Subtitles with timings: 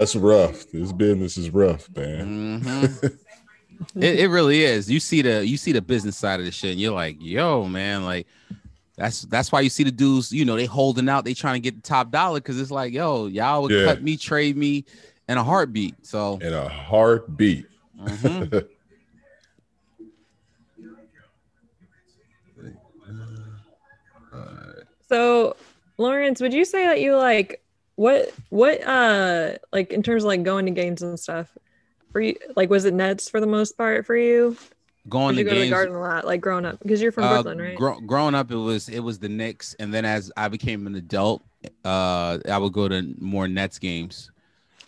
[0.00, 0.64] That's rough.
[0.72, 2.62] This business is rough, man.
[2.64, 3.18] Mhm.
[3.96, 4.90] it, it really is.
[4.90, 7.66] You see the you see the business side of the shit, and you're like, yo,
[7.66, 8.26] man, like
[8.96, 11.60] that's that's why you see the dudes, you know, they holding out, they trying to
[11.60, 13.84] get the top dollar because it's like, yo, y'all would Yeah.
[13.84, 14.86] cut me, trade me
[15.28, 15.94] in a heartbeat.
[16.06, 17.66] So In a heartbeat.
[17.98, 18.64] mhm.
[25.08, 25.56] So,
[25.98, 27.59] Lawrence, would you say that you like
[28.00, 31.48] what what uh like in terms of like going to games and stuff?
[32.12, 34.56] For you, like, was it Nets for the most part for you?
[35.08, 35.70] going to you go to the games.
[35.70, 36.80] Garden a lot, like growing up?
[36.80, 37.76] Because you're from uh, Brooklyn, right?
[37.76, 40.94] grow- growing up, it was it was the Knicks, and then as I became an
[40.94, 41.44] adult,
[41.84, 44.30] uh, I would go to more Nets games.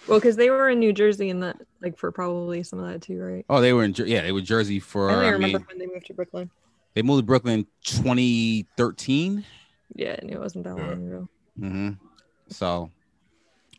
[0.06, 3.02] well, because they were in New Jersey and that like for probably some of that
[3.02, 3.46] too, right?
[3.48, 5.10] Oh, they were in yeah, they were Jersey for.
[5.10, 6.50] I I remember mean, when they moved to Brooklyn.
[6.94, 9.44] they moved to Brooklyn 2013.
[9.94, 10.82] Yeah, and it wasn't that Yeah.
[10.86, 11.28] long ago.
[11.58, 11.90] hmm
[12.48, 12.90] So,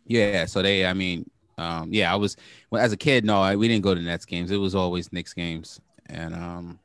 [0.07, 0.45] yeah.
[0.45, 2.35] So they, I mean, um, yeah, I was
[2.69, 3.25] well, as a kid.
[3.25, 4.51] No, I, we didn't go to Nets games.
[4.51, 6.79] It was always Knicks games, and um,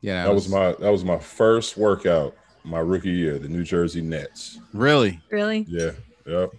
[0.00, 4.00] yeah, That was my that was my first workout, my rookie year, the New Jersey
[4.02, 4.60] Nets.
[4.72, 5.20] really.
[5.30, 5.66] Really?
[5.68, 5.90] Yeah,
[6.26, 6.50] yep.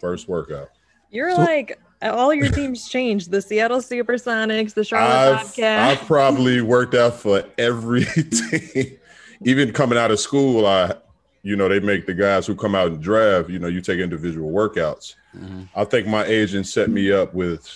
[0.00, 0.70] First workout.
[1.10, 3.30] You're So- like all your teams changed.
[3.30, 6.00] The Seattle Supersonics, the Charlotte I've, Bobcats.
[6.00, 8.04] I've probably worked out for every
[8.50, 8.96] team.
[9.44, 10.94] Even coming out of school, I
[11.42, 13.98] you know, they make the guys who come out and draft, you know, you take
[14.00, 15.14] individual workouts.
[15.36, 15.68] Mhm.
[15.74, 17.66] I think my agent set me up with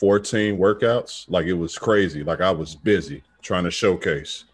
[0.00, 1.24] 14 workouts.
[1.28, 2.22] Like it was crazy.
[2.24, 4.44] Like I was busy trying to showcase.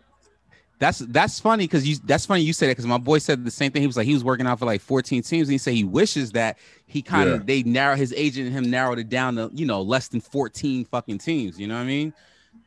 [0.78, 3.50] That's that's funny because you that's funny you said that because my boy said the
[3.50, 3.82] same thing.
[3.82, 5.84] He was like he was working out for like 14 teams and he said he
[5.84, 6.56] wishes that
[6.86, 7.44] he kind of Yeah.
[7.44, 10.86] they narrow his agent and him narrowed it down to you know less than 14
[10.86, 11.60] fucking teams.
[11.60, 12.14] You know what I mean?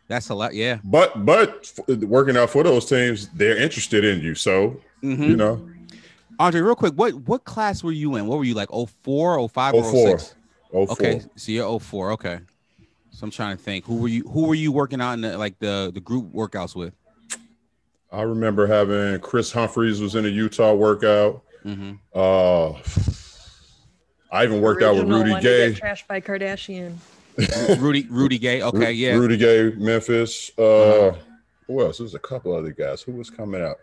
[0.10, 0.54] That's a lot.
[0.54, 0.78] Yeah.
[0.84, 4.36] But but working out for those teams, they're interested in you.
[4.36, 5.28] So, Mhm.
[5.30, 5.70] you know,
[6.40, 8.26] Andre, real quick, what what class were you in?
[8.28, 10.18] What were you like 04, 05, or 04.
[10.20, 10.36] 06?
[10.74, 10.94] oh four.
[10.94, 12.12] Okay, so you're 04.
[12.14, 12.40] Okay.
[13.12, 13.86] So I'm trying to think.
[13.86, 16.76] Who were you who were you working out in the, like the the group workouts
[16.76, 16.94] with?
[18.12, 21.44] I remember having Kris Humphries was in a Utah workout.
[21.66, 21.94] Mm-hmm.
[22.14, 22.72] Uh,
[24.32, 25.74] I even worked out with Rudy one to Gay.
[25.80, 26.96] trashed by Kardashian.
[27.80, 28.62] Rudy Rudy Gay.
[28.64, 29.14] Okay, yeah.
[29.14, 30.52] Rudy Gay, Memphis.
[30.58, 30.64] Uh,
[31.10, 31.18] Uh-huh.
[31.68, 32.00] who else?
[32.00, 33.02] There's a couple other guys.
[33.04, 33.78] Who was coming out?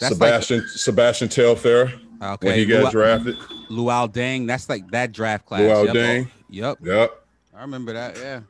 [0.00, 2.46] That's like- Sebastian Sebastian Telfair Okay.
[2.48, 3.36] when he got Luol- drafted.
[3.70, 4.46] Luol Deng.
[4.46, 5.60] That's like that draft class.
[5.62, 5.94] Luol yep.
[5.94, 6.26] Deng.
[6.26, 6.78] Oh, yep.
[6.82, 8.16] Yep, I remember that.
[8.16, 8.40] Yeah.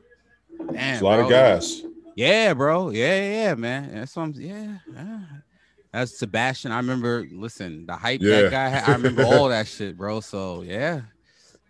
[0.71, 1.01] Damn.
[1.01, 1.81] A lot of guys.
[2.15, 2.89] Yeah, bro.
[2.91, 3.93] Yeah, yeah, yeah, man.
[3.93, 4.31] That's what I'm.
[4.33, 5.19] Yeah, yeah.
[5.91, 6.71] That's Sebastian.
[6.71, 7.25] I remember.
[7.31, 8.43] Listen, the hype Yeah.
[8.43, 8.89] that guy had.
[8.89, 10.21] I remember all that shit, bro.
[10.21, 11.01] So yeah,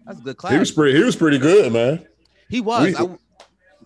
[0.05, 0.53] that's a good class.
[0.53, 0.97] He was pretty.
[0.97, 2.05] He was pretty good, man.
[2.49, 2.87] He was.
[2.87, 3.17] we- I-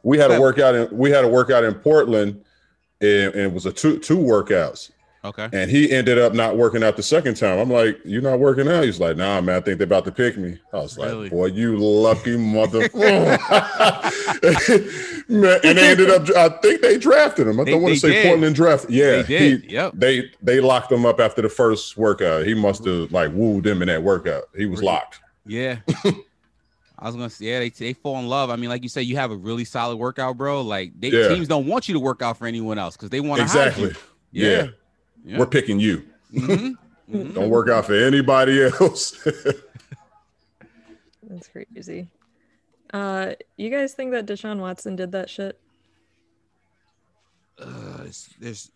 [0.03, 2.41] We had a workout in we had a workout in Portland,
[3.01, 4.91] and, and it was a two two workouts.
[5.25, 5.49] Okay.
[5.53, 7.59] And he ended up not working out the second time.
[7.59, 9.55] I'm like, "You're not working out?" He's like, "Nah, man.
[9.57, 11.29] I think they're about to pick me." I was like, Really?
[11.29, 12.89] "Boy, you lucky motherfucker!"
[15.29, 16.27] man, and they ended up.
[16.35, 17.59] I think they drafted him.
[17.59, 18.25] I They- don't want to say did.
[18.27, 18.89] Portland draft.
[18.89, 19.63] Yeah, They did.
[19.65, 19.91] he- Yep.
[19.95, 22.45] They they locked him up after the first workout.
[22.45, 24.43] He must have like wooed them in that workout.
[24.55, 24.91] He was Really?
[24.93, 25.19] locked.
[25.45, 25.77] Yeah.
[27.01, 28.49] I was gonna say, yeah, they, they fall in love.
[28.49, 30.61] I mean, like you said, you have a really solid workout, bro.
[30.61, 31.29] Like they Yeah.
[31.29, 33.93] teams don't want you to work out for anyone else because they want to Exactly.
[34.31, 34.49] Yeah.
[34.49, 34.67] Yeah.
[35.23, 35.39] Yeah.
[35.39, 36.03] We're picking you.
[36.33, 36.75] Mhm.
[37.09, 37.33] Mhm.
[37.35, 39.23] Don't work out for anybody else.
[41.23, 42.07] That's crazy.
[42.93, 45.59] Uh, you guys think that Deshaun Watson did that shit?
[47.59, 48.05] Uh,
[48.39, 48.71] there's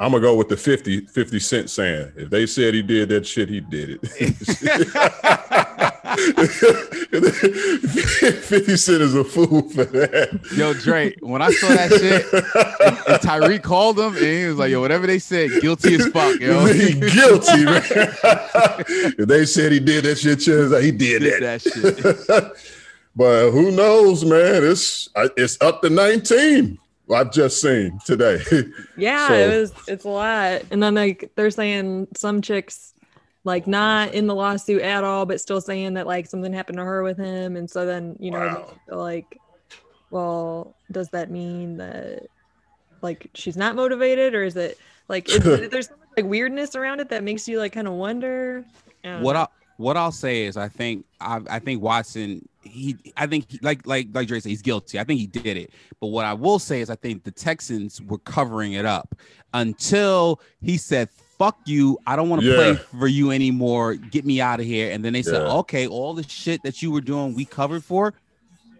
[0.00, 2.12] I'm gonna go with the 50, 50 cent saying.
[2.16, 5.84] If they said he did that shit, he did it.
[7.18, 10.40] 50 Cent is a fool for that.
[10.56, 14.70] yo Drake, When I saw that shit, and Tyreek called him, and he was like,
[14.70, 17.82] "Yo, whatever they said, guilty as fuck, yo." he guilty, man.
[17.84, 21.62] if they said he did that shit, chances are he did Did that.
[21.62, 22.74] that shit.
[23.16, 24.64] but who knows, man?
[24.64, 26.78] It's it's up to 19.
[27.14, 28.42] I've just seen today.
[28.96, 29.72] Yeah, So- it was.
[29.88, 30.62] It's a lot.
[30.70, 32.92] And then like they're saying some chicks
[33.44, 36.78] like oh, not in the lawsuit at all, but still saying that like something happened
[36.78, 37.56] to her with him.
[37.56, 38.80] And so then you know Wow.
[38.88, 39.40] like,
[40.10, 42.24] well, does that mean that
[43.02, 47.22] like she's not motivated, or is it like is, there's like weirdness around it that
[47.24, 48.64] makes you like kind of wonder?
[49.04, 49.40] I what know.
[49.42, 49.46] I
[49.76, 53.86] what I'll say is I think I, I think Watson he I think he, like
[53.86, 54.98] like like Dre said he's guilty.
[54.98, 55.70] I think he did it.
[56.00, 59.14] But what I will say is I think the Texans were covering it up
[59.54, 61.08] until he said
[61.38, 61.98] fuck you.
[62.06, 62.54] I don't want to Yeah.
[62.56, 63.94] play for you anymore.
[63.94, 64.90] Get me out of here.
[64.90, 65.52] And then they said, Yeah.
[65.58, 68.14] okay, all the shit that you were doing, we covered for.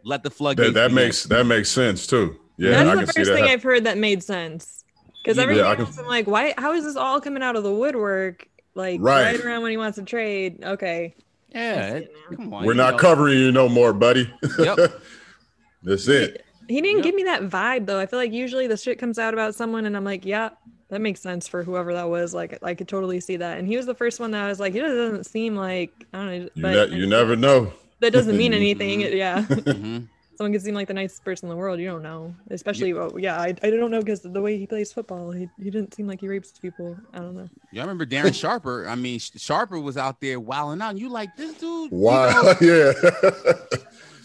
[0.05, 0.75] Let the floodgates.
[0.75, 2.37] That, that makes that makes sense too.
[2.57, 3.35] Yeah, That's I the can first that.
[3.35, 4.85] thing hap- I've heard that made sense.
[5.23, 6.55] Because Yeah, everything I can- else, I'm like, why?
[6.57, 8.47] How is this all coming out of the woodwork?
[8.75, 9.35] Like Right.
[9.37, 10.65] right, around when he wants to trade.
[10.65, 11.15] Okay.
[11.55, 12.65] Yeah, it- it come on.
[12.65, 12.99] We're not know.
[12.99, 14.33] covering you no more, buddy.
[14.59, 15.01] Yep.
[15.83, 16.45] That's it.
[16.69, 17.05] He didn't Yep.
[17.05, 17.99] give me that vibe though.
[17.99, 20.51] I feel like usually the shit comes out about someone, and I'm like, yeah,
[20.91, 22.33] that makes sense for whoever that was.
[22.35, 23.59] Like, I could totally see that.
[23.59, 26.19] And he was the first one that I was like, he doesn't seem like I
[26.19, 27.73] don't know, You, but ne- you never know.
[28.01, 29.01] that doesn't mean You- anything.
[29.17, 30.09] Yeah, Mhm.
[30.37, 31.81] someone could seem like the nicest person in the world.
[31.81, 33.41] You don't know, especially well, yeah.
[33.41, 36.21] I, I don't know because the way he plays football, he, he didn't seem like
[36.21, 36.97] he rapes people.
[37.13, 37.49] I don't know.
[37.73, 38.87] Y'all remember Darren Sharper?
[38.89, 40.91] I mean, Sharper was out there wilding out.
[40.91, 41.91] And you like this dude?
[41.91, 42.55] you Wow.
[42.61, 42.93] yeah.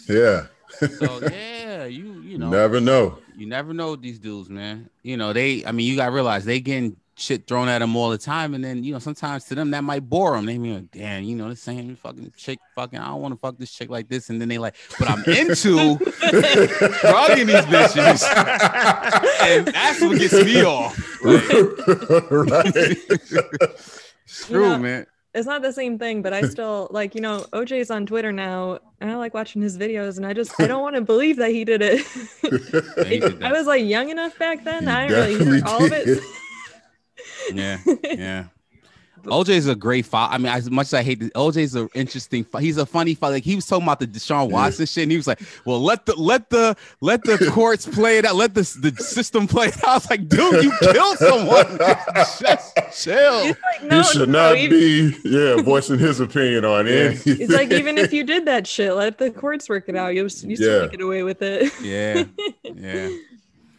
[0.08, 0.46] yeah.
[0.82, 0.88] Know?
[0.88, 3.18] So yeah, you you know, Never know.
[3.36, 4.90] you never know these dudes, man.
[5.04, 5.66] You know, they.
[5.66, 8.64] I mean, you gotta realize they getting shit thrown at them all the time, and
[8.64, 10.46] then you know sometimes to them that might bore them.
[10.46, 13.00] They mean, like, damn, you know, the same fucking chick, fucking.
[13.00, 15.24] I don't want to fuck this chick like this, and then they like, but I'm
[15.26, 18.24] into drugging these bitches,
[19.42, 20.98] and that's what gets me off.
[21.24, 21.50] Like,
[22.32, 22.74] right.
[22.76, 25.06] it's true, know, man.
[25.34, 28.80] It's not the same thing, but I still like, you know, OJ's on Twitter now,
[29.02, 31.52] and I like watching his videos, and I just I don't want to believe that
[31.52, 32.06] he did it.
[33.14, 34.84] Yeah, I was like young enough back then.
[34.84, 36.24] He I didn't really hear definitely all of it.
[37.54, 38.46] Yeah, yeah.
[39.24, 40.30] OJ's a great fight.
[40.32, 42.44] I mean, as much as I hate this, OJ's an interesting.
[42.44, 43.30] fi- He's a funny fight.
[43.30, 46.06] Like he was talking about the Deshaun Watson shit, and he was like, "Well, let
[46.06, 48.36] the let the let the courts play it out.
[48.36, 51.78] Let the the system play it out." I was like, "Dude, you killed someone.
[52.40, 56.66] Just chill." He's like, no, he should no, not even- be, yeah, voicing his opinion
[56.66, 56.94] on Yeah.
[56.94, 57.38] anything.
[57.42, 60.14] It's like even if you did that shit, let the courts work it out.
[60.16, 60.88] You you still Yeah.
[60.88, 61.72] get away with it.
[61.82, 62.26] Yeah,
[62.64, 63.10] yeah.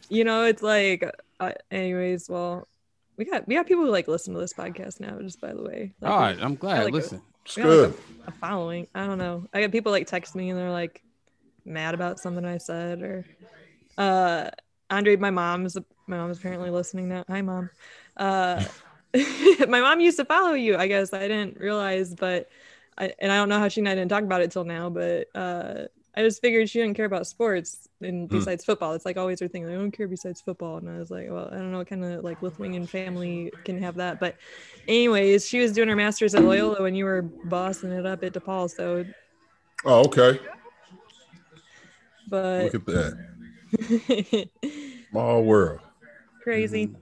[0.09, 1.05] you know, it's like,
[1.41, 2.29] uh, anyways.
[2.29, 2.67] Well,
[3.17, 5.19] we got we got people who like listen to this podcast now.
[5.21, 6.85] Just by the way, like, All we- right, I'm glad.
[6.85, 7.95] like a- Listen, It's we got, like, good.
[8.27, 8.87] a, a following.
[8.95, 9.47] I don't know.
[9.53, 11.03] I got people like text me and they're like
[11.65, 13.25] mad about something I said or
[13.99, 14.51] uh
[14.91, 15.77] Andre, my mom's
[16.07, 17.25] my mom's apparently listening now.
[17.29, 17.71] Hi mom.
[18.17, 18.65] Uh
[19.69, 21.13] my mom used to follow you, I guess.
[21.13, 22.49] I didn't realize, but
[22.99, 24.91] I and I don't know how she and I didn't talk about it till now,
[24.91, 25.85] but uh
[26.17, 28.39] I just figured she didn't care about sports and Hmm.
[28.39, 28.93] besides football.
[28.93, 29.65] It's like always her thing.
[29.65, 30.77] Like, I don't care besides football.
[30.77, 33.83] And I was like, well, I don't know what kind of like Lithuanian family can
[33.83, 34.21] have that.
[34.21, 34.37] But
[34.87, 38.33] anyways, she was doing her master's at Loyola when you were bossing it up at
[38.33, 38.71] DePaul.
[38.71, 39.05] So
[39.85, 40.39] Oh, okay.
[42.29, 44.49] but Look at that.
[45.11, 45.81] Small world.
[46.43, 46.95] crazy.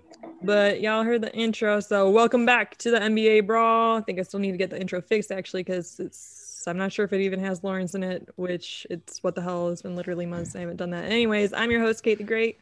[0.42, 3.98] But y'all heard the intro, so welcome back to the NBA Brawl.
[3.98, 6.92] I think I still need to get the intro fixed actually, because it's I'm not
[6.92, 9.68] sure if it even has Lawrence in it, which it's what the hell.
[9.68, 10.54] It's been literally months.
[10.54, 11.04] I haven't done that.
[11.04, 12.58] Anyways, I'm your host, Kate the Great.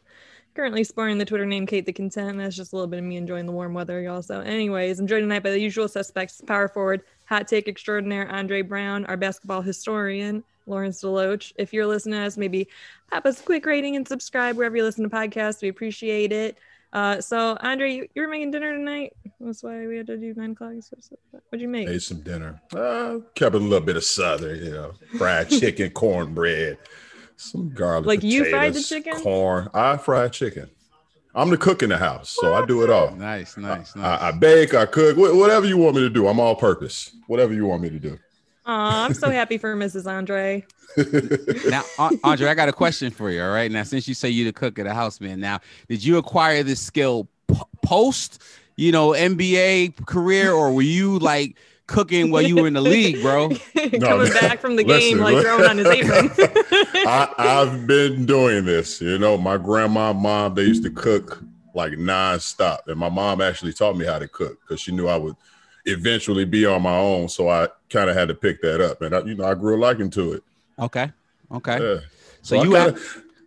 [0.53, 2.37] Currently sporting the Twitter name Kate the Content.
[2.37, 4.21] That's just a little bit of me enjoying the warm weather, y'all.
[4.21, 8.61] So, anyways, I'm joined tonight by the usual suspects: power forward, hot take extraordinaire Andre
[8.61, 11.53] Brown, our basketball historian Lawrence Deloach.
[11.55, 12.67] If you're listening to us, maybe
[13.09, 15.61] pop us a quick rating and subscribe wherever you listen to podcasts.
[15.61, 16.57] We appreciate it.
[16.93, 19.13] Uh, so Andre, you, you were making dinner tonight.
[19.39, 20.73] That's why we had to do nine o'clock.
[20.81, 21.15] So, so,
[21.49, 21.87] what'd you make?
[21.87, 22.61] Ate some dinner.
[22.75, 26.77] Uh, kept a little bit of southern, you know, fried chicken, cornbread,
[27.37, 28.07] some garlic.
[28.07, 29.13] Like you fried the chicken?
[29.21, 29.69] Corn.
[29.73, 30.69] I fried chicken.
[31.33, 33.15] I'm the cook in the house, so I do it all.
[33.15, 34.21] nice, nice, nice.
[34.21, 36.27] I, I bake, I cook, wh- whatever you want me to do.
[36.27, 37.15] I'm all purpose.
[37.27, 38.19] Whatever you want me to do.
[38.65, 40.05] Aw, I'm so happy for Mrs.
[40.11, 40.65] Andre.
[41.69, 41.83] now,
[42.23, 43.41] Andre, I got a question for you.
[43.41, 46.03] All right, now since you say you're the cook of the house, man, now did
[46.03, 48.41] you acquire this skill p- post,
[48.75, 51.55] you know, NBA career, or were you like
[51.87, 53.49] cooking while you were in the league, bro?
[53.99, 56.29] Coming back from the game, like li- throwing on his apron.
[57.07, 59.01] I, I've been doing this.
[59.01, 63.73] You know, my grandma, mom, they used to cook like nonstop, and my mom actually
[63.73, 65.35] taught me how to cook because she knew I would
[65.85, 67.29] eventually be on my own.
[67.29, 69.75] So I kind of had to pick that up, and I, you know, I grew
[69.75, 70.43] a liking to it.
[70.79, 71.11] Okay,
[71.51, 71.79] okay.
[71.81, 71.99] Yeah.
[72.41, 72.99] So I you kinda-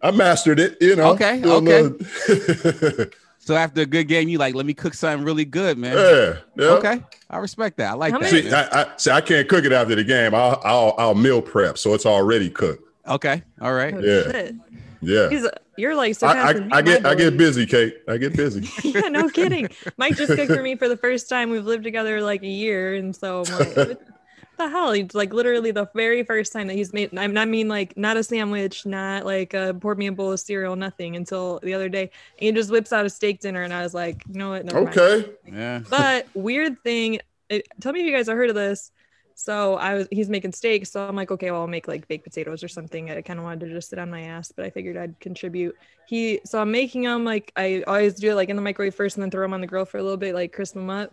[0.03, 0.77] I mastered it.
[0.81, 1.13] You know.
[1.13, 1.83] Okay, okay.
[1.83, 5.95] the- So after a good game, you like, let me cook something really good, man.
[5.99, 6.37] yeah.
[6.57, 6.71] yeah.
[6.77, 7.91] Okay, I respect that.
[7.91, 8.31] I like How that.
[8.31, 8.51] See.
[8.51, 9.11] I, I see.
[9.11, 10.35] I can't cook it after the game.
[10.35, 12.83] I'll, I'll, I'll meal prep, so it's already cooked.
[13.07, 13.93] Okay, all right.
[13.95, 14.23] Oh, Yeah.
[14.33, 14.55] shit.
[15.03, 15.29] Yeah.
[15.29, 17.97] He's, you're like I, surpassing I, me I get, I get busy, Kate.
[18.09, 18.69] I get busy.
[18.89, 19.69] yeah, no kidding.
[19.97, 21.51] Mike just cooked for me for the first time.
[21.51, 24.03] We've lived together like a year, and so I'm like, what
[24.59, 24.91] the hell?
[24.91, 27.17] It's like literally the very first time that he's made.
[27.17, 30.77] I mean, like not a sandwich, not like uh, poured me a bowl of cereal,
[30.77, 32.11] nothing until the other day.
[32.39, 34.65] And he just whips out a steak dinner, and I was like, you know what?
[34.65, 34.99] Never mind.
[34.99, 35.31] Okay.
[35.47, 35.81] Yeah.
[35.89, 37.21] But weird thing.
[37.49, 38.91] It, tell me if you guys have heard of this.
[39.35, 42.25] So I was he's making steaks, so I'm like, okay, well I'll make like baked
[42.25, 43.11] potatoes or something.
[43.11, 45.75] I kind of wanted to just sit on my ass, but I figured I'd contribute.
[46.07, 49.17] He so I'm making them like I always do it like in the microwave first
[49.17, 51.13] and then throw them on the grill for a little bit, like crisp them up.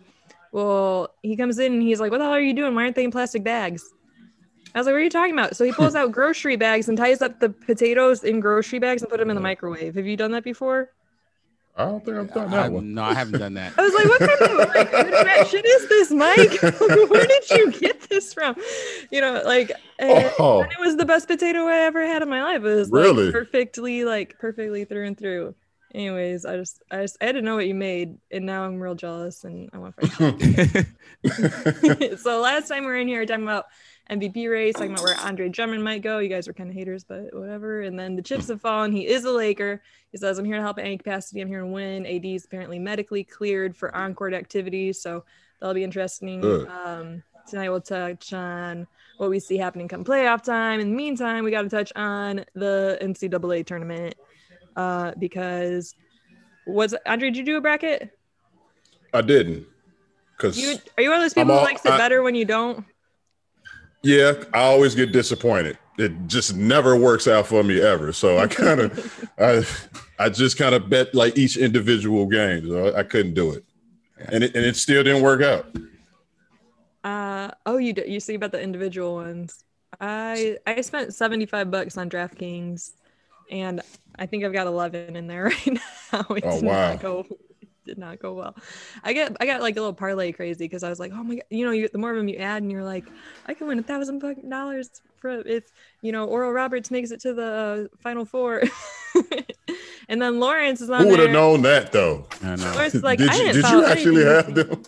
[0.52, 2.74] Well, he comes in and he's like, What the hell are you doing?
[2.74, 3.82] Why aren't they in plastic bags?
[4.74, 5.56] I was like, What are you talking about?
[5.56, 9.10] So he pulls out grocery bags and ties up the potatoes in grocery bags and
[9.10, 9.96] put them in the microwave.
[9.96, 10.90] Have you done that before?
[11.74, 12.92] I don't think I've done I, that one.
[12.94, 13.72] no, I haven't done that.
[13.78, 16.62] I was like, what kind of like internet shit is this, Mike?
[17.10, 18.56] Where did you get this from?
[19.10, 20.60] You know, like eh, Oh.
[20.60, 22.58] and it was the best potato I ever had in my life.
[22.62, 23.24] It was Really?
[23.26, 25.54] like perfectly, like perfectly through and through.
[25.94, 28.94] Anyways, I just I just I didn't know what you made, and now I'm real
[28.94, 30.86] jealous and I want friends.
[32.22, 33.64] so last time we were in here talking about
[34.10, 36.18] MVP race, talking about where Andre Drummond might go.
[36.18, 37.82] You guys were kind of haters, but whatever.
[37.82, 38.92] And then the chips have fallen.
[38.92, 39.82] He is a Laker.
[40.10, 41.40] He says, I'm here to help at any capacity.
[41.40, 42.04] I'm here to win.
[42.06, 45.00] AD is apparently medically cleared for on-court activities.
[45.00, 45.24] So
[45.60, 46.44] that'll be interesting.
[46.44, 48.86] Um, tonight we'll touch on
[49.18, 50.80] what we see happening come playoff time.
[50.80, 54.14] In the meantime, we got to touch on the NCAA tournament
[54.76, 55.94] uh, because
[56.66, 58.10] was Andre, did you do a bracket?
[59.14, 59.66] I didn't.
[60.38, 62.34] Cause You are you one of those people all- who likes it I- better when
[62.34, 62.84] you don't?
[64.02, 65.78] Yeah, I always get disappointed.
[65.98, 68.12] It just never works out for me ever.
[68.12, 69.64] So I kind of, I,
[70.24, 72.66] I just kind of bet like each individual game.
[72.68, 73.64] So I couldn't do it,
[74.18, 75.66] and it and it still didn't work out.
[77.04, 79.64] Uh oh, you do, you see about the individual ones.
[80.00, 82.92] I I spent seventy five bucks on DraftKings,
[83.50, 83.80] and
[84.18, 85.80] I think I've got eleven in there right
[86.12, 86.26] now.
[86.36, 87.00] It Oh, did wow.
[87.86, 88.56] Not go did not go well.
[89.04, 91.36] I get I got like a little parlay crazy because I was like, oh my
[91.36, 93.04] god, you know, you, the more of them you add, and you're like,
[93.46, 95.64] I can win a thousand dollars for if
[96.00, 98.62] you know Oral Roberts makes it to the uh, final four,
[100.08, 102.26] and then Lawrence is on Who would have known that though?
[102.42, 102.72] I know.
[102.72, 104.82] Lawrence is like, did I you, didn't did you actually anything." have them?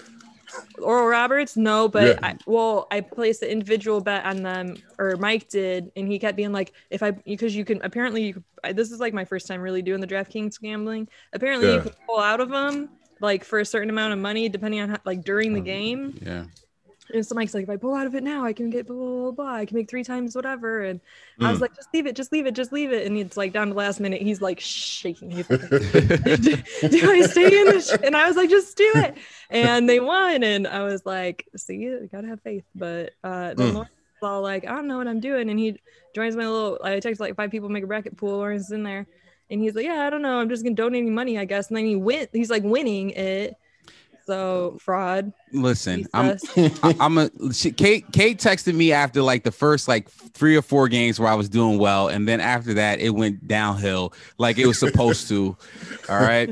[0.79, 2.19] Oral Roberts, no, but Yeah.
[2.23, 6.37] I, well, I placed the individual bet on them, or Mike did, and he kept
[6.37, 9.25] being like, "If I, because you can apparently, you could, I- this is like my
[9.25, 11.09] first time really doing the DraftKings gambling.
[11.33, 14.81] Apparently, you can pull out of them like for a certain amount of money, depending
[14.81, 16.19] on how, like during the um, game.
[16.21, 16.45] Yeah.
[17.13, 18.97] And so Mike's like, if I pull out of it now, I can get blah
[18.97, 19.31] blah blah.
[19.33, 19.55] blah.
[19.55, 20.83] I can make three times whatever.
[20.85, 21.01] And
[21.43, 21.63] I was Mm.
[21.63, 23.07] like, just leave it, just leave it, just leave it.
[23.07, 25.31] And it's like down to the last minute, he's like shaking.
[25.31, 26.57] He's like, do,
[26.89, 27.93] do I stay in this?
[27.93, 29.17] And I was like, just do it.
[29.51, 30.43] And they won.
[30.43, 32.65] And I was like, see, you gotta have faith.
[32.75, 33.75] But uh, then Mm.
[33.75, 33.91] Lawrence
[34.23, 35.51] was all like, I don't know what I'm doing.
[35.51, 35.79] And he
[36.15, 38.39] joins my little, I text like five people make a bracket pool.
[38.39, 39.07] Lawrence is in there.
[39.51, 40.39] And he's like, yeah, I don't know.
[40.41, 41.69] I'm just gonna donate any money, I guess.
[41.69, 43.55] And then he went, he's like winning it.
[44.27, 45.33] So fraud.
[45.53, 48.05] Listen, I'm I- I'm a she, Kate.
[48.13, 51.49] Kate texted me after like the first like three or four games where I was
[51.49, 55.57] doing well, and then after that it went downhill like it was supposed to.
[56.09, 56.49] All right.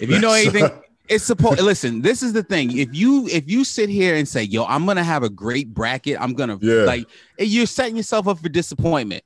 [0.00, 0.68] If you know anything,
[1.08, 1.60] it's supposed.
[1.60, 2.76] Listen, this is the thing.
[2.76, 6.20] If you if you sit here and say, "Yo, I'm gonna have a great bracket,"
[6.20, 6.82] I'm gonna Yeah.
[6.84, 7.06] like
[7.38, 9.24] eh, you're setting yourself up for disappointment.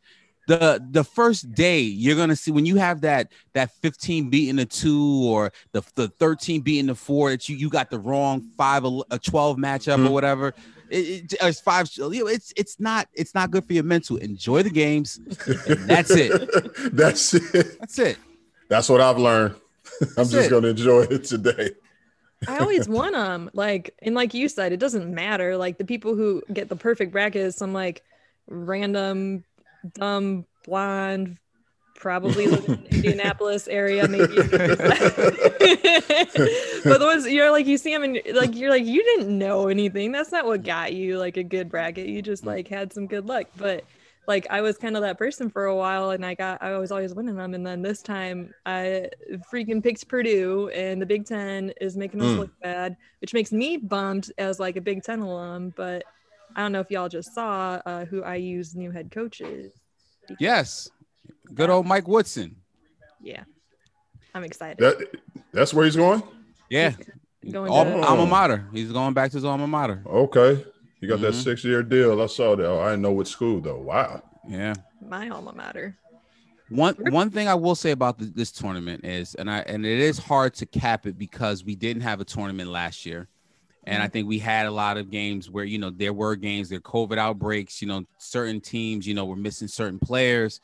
[0.49, 4.65] The the first day you're gonna see when you have that that 15 beating the
[4.65, 8.83] two or the, the 13 beating the four that you you got the wrong five
[9.11, 10.11] a 12 matchup or Mhm.
[10.11, 10.55] whatever.
[10.91, 10.97] It,
[11.33, 11.91] it- it's five.
[11.97, 14.17] You know, it's it's not it's not good for your mental.
[14.17, 15.19] Enjoy the games.
[15.69, 16.33] And that's it.
[16.95, 17.79] That's it.
[17.79, 18.17] That's it.
[18.71, 19.55] That's what I've learned.
[20.01, 20.51] I'm That's just it.
[20.51, 21.73] gonna enjoy it today.
[22.49, 23.51] I always want them.
[23.53, 25.59] Like, and like you said, it doesn't matter.
[25.59, 28.03] Like the people who get the perfect bracket is some like
[28.47, 29.45] random,
[29.95, 31.39] dumb, blonde,
[31.97, 34.37] probably live in Indianapolis area, maybe.
[34.37, 34.49] but
[36.99, 40.13] the ones you're like, you see them and like you're like, you didn't know anything.
[40.13, 42.07] That's not what got you like a good bracket.
[42.07, 43.47] You just like had some good luck.
[43.57, 43.85] But
[44.27, 46.93] like I was kind of that person for a while and I got I was
[46.93, 49.09] always winning them and then this time I
[49.53, 52.39] freaking picked Purdue and the Big 10 is making us Mm.
[52.41, 56.05] look bad which makes me bummed as like a Big 10 alum but
[56.57, 59.73] I don't know if y'all just saw uh, who IU's new head coach is
[60.39, 60.89] Yes.
[61.55, 62.57] Good old Mike Woodson.
[63.21, 63.45] yeah
[64.35, 65.09] I'm excited That
[65.53, 66.23] that's where he's going.
[66.71, 66.93] Yeah.
[67.53, 68.69] Going Al- to- alma mater.
[68.73, 70.03] He's going back to his alma mater.
[70.07, 70.67] Okay,
[71.01, 71.43] he got that Mhm.
[71.45, 72.21] six year deal.
[72.21, 72.67] I saw that.
[72.67, 73.79] Oh, I didn't know what school though.
[73.81, 74.23] Wow.
[74.47, 74.75] Yeah.
[75.01, 75.97] my alma mater
[76.69, 79.99] One one thing I will say about th- this tournament is, and I and it
[80.01, 83.29] is hard to cap it because we didn't have a tournament last year,
[83.89, 86.69] and I think we had a lot of games where you know there were games,
[86.69, 90.61] there were COVID outbreaks, you know, certain teams, you know, were missing certain players.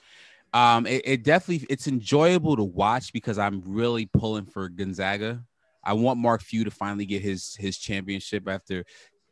[0.53, 5.43] Um, it, it definitely it's enjoyable to watch because I'm really pulling for Gonzaga.
[5.83, 8.85] I want Mark Few to finally get his his championship after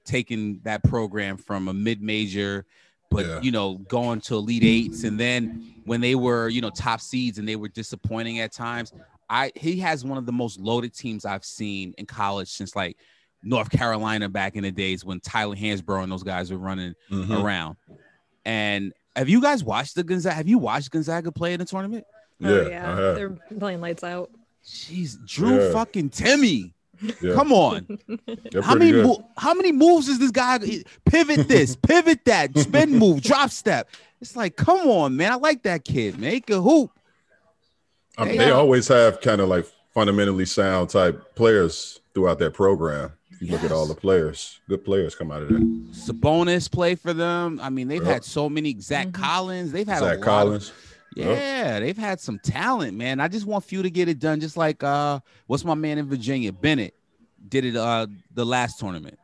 [0.04, 2.66] taking that program from a mid major
[3.10, 3.40] but Yeah.
[3.40, 7.38] you know going to elite eights and then when they were you know top seeds
[7.38, 8.92] and they were disappointing at times
[9.30, 12.96] i he has one of the most loaded teams i've seen in college since like
[13.42, 17.42] North Carolina back in the days when Tyler Hansbrough and those guys were running Mhm.
[17.42, 17.76] around.
[18.44, 20.34] And have you guys watched the Gonzaga?
[20.34, 22.04] Have you watched Gonzaga play in the tournament?
[22.44, 23.14] oh Yeah, yeah, I have.
[23.16, 24.30] they're playing lights out.
[24.64, 25.72] Jeez, Drew Yeah.
[25.72, 26.72] fucking Timme.
[27.20, 27.98] Yeah, Come on.
[28.62, 30.60] How many mo- how many moves is this guy
[31.04, 33.88] pivot this, pivot that, spin move, drop step?
[34.20, 35.32] It's like, come on, man.
[35.32, 36.30] I like that kid, man.
[36.30, 36.92] He can hoop.
[38.16, 42.54] I mean, They they always have kind of like fundamentally sound type players throughout that
[42.54, 43.10] program.
[43.42, 45.58] If you look at all the players, good players come out of there.
[45.58, 47.58] Sabonis play for them.
[47.60, 48.12] I mean, they've Yep.
[48.12, 49.14] had so many Zach Mhm.
[49.14, 49.72] Collins.
[49.72, 50.68] They've had a Zach lot Collins.
[50.68, 50.74] Of,
[51.16, 53.18] yeah, they've had some talent, man.
[53.18, 54.38] I just want Few to get it done.
[54.38, 55.18] Just like uh,
[55.48, 56.94] what's my man in Virginia, Bennett,
[57.48, 59.18] did it uh the last tournament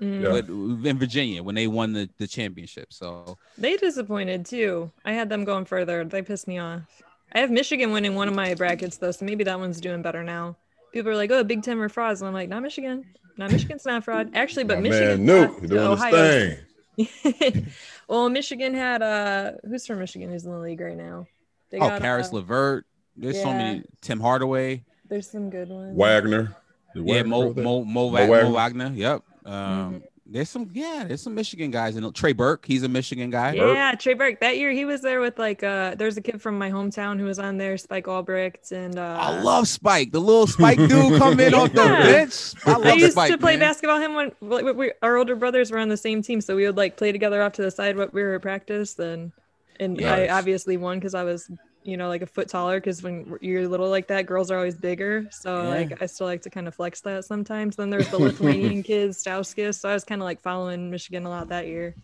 [0.00, 0.22] Mm.
[0.22, 0.90] Yeah.
[0.90, 2.90] in Virginia when they won the, the championship.
[2.92, 4.90] So They disappointed too.
[5.04, 6.04] I had them going further.
[6.04, 7.02] They pissed me off.
[7.32, 10.24] I have Michigan winning one of my brackets though, so maybe that one's doing better
[10.24, 10.56] now.
[10.94, 13.04] People are like, "Oh, Big Ten were frauds," and I'm like, "Not Michigan.
[13.38, 14.32] Not Michigan's not fraud.
[14.34, 16.56] Actually, but My Michigan man, lost Nuke, he doing Ohio
[16.96, 17.66] his thing.
[18.08, 21.26] well, Michigan had uh, who's from Michigan who's in the league right now?
[21.70, 22.84] They oh, got, Caris uh, Levert.
[23.16, 23.84] There's so many.
[24.00, 24.84] Tim Hardaway.
[25.08, 25.96] There's some good ones.
[25.96, 26.56] Wagner.
[26.94, 27.52] Did Yeah, Wagner Mo?
[27.54, 28.42] Mo Mo, Mo Wagner.
[28.44, 28.84] Mo Wagner.
[28.84, 28.96] Wagner.
[28.96, 29.22] Yep.
[29.44, 30.68] Um, there's some.
[30.72, 31.96] Yeah, there's some Michigan guys.
[31.96, 32.64] And Trey Burke.
[32.66, 33.54] He's a Michigan guy.
[33.54, 34.40] Yeah, Trey Burke.
[34.40, 37.24] That year he was there with like uh there's a kid from my hometown who
[37.24, 40.12] was on there, Spike Albrecht, and uh I love Spike.
[40.12, 42.02] The little Spike dude come in off the Yeah.
[42.02, 42.52] bench.
[42.66, 43.30] I love I used Spike.
[43.32, 43.60] to play man.
[43.68, 46.54] basketball him when we, we- we- our older brothers were on the same team, so
[46.56, 48.98] we would like play together off to the side what we were at practice.
[48.98, 49.32] And
[49.80, 51.50] and I obviously won because I was
[51.84, 52.78] you know like a foot taller.
[52.80, 55.28] Because when you're little like that, girls are always bigger.
[55.30, 55.68] So Yeah.
[55.68, 57.76] like I still like to kind of flex that sometimes.
[57.76, 59.76] Then there's the Lithuanian kids, Stauskas.
[59.80, 61.94] So I was kind of like following Michigan a lot that year.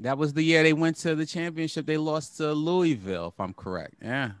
[0.00, 1.86] That was the year they went to the championship.
[1.86, 3.94] They lost to Louisville, if I'm correct.
[4.02, 4.32] Yeah.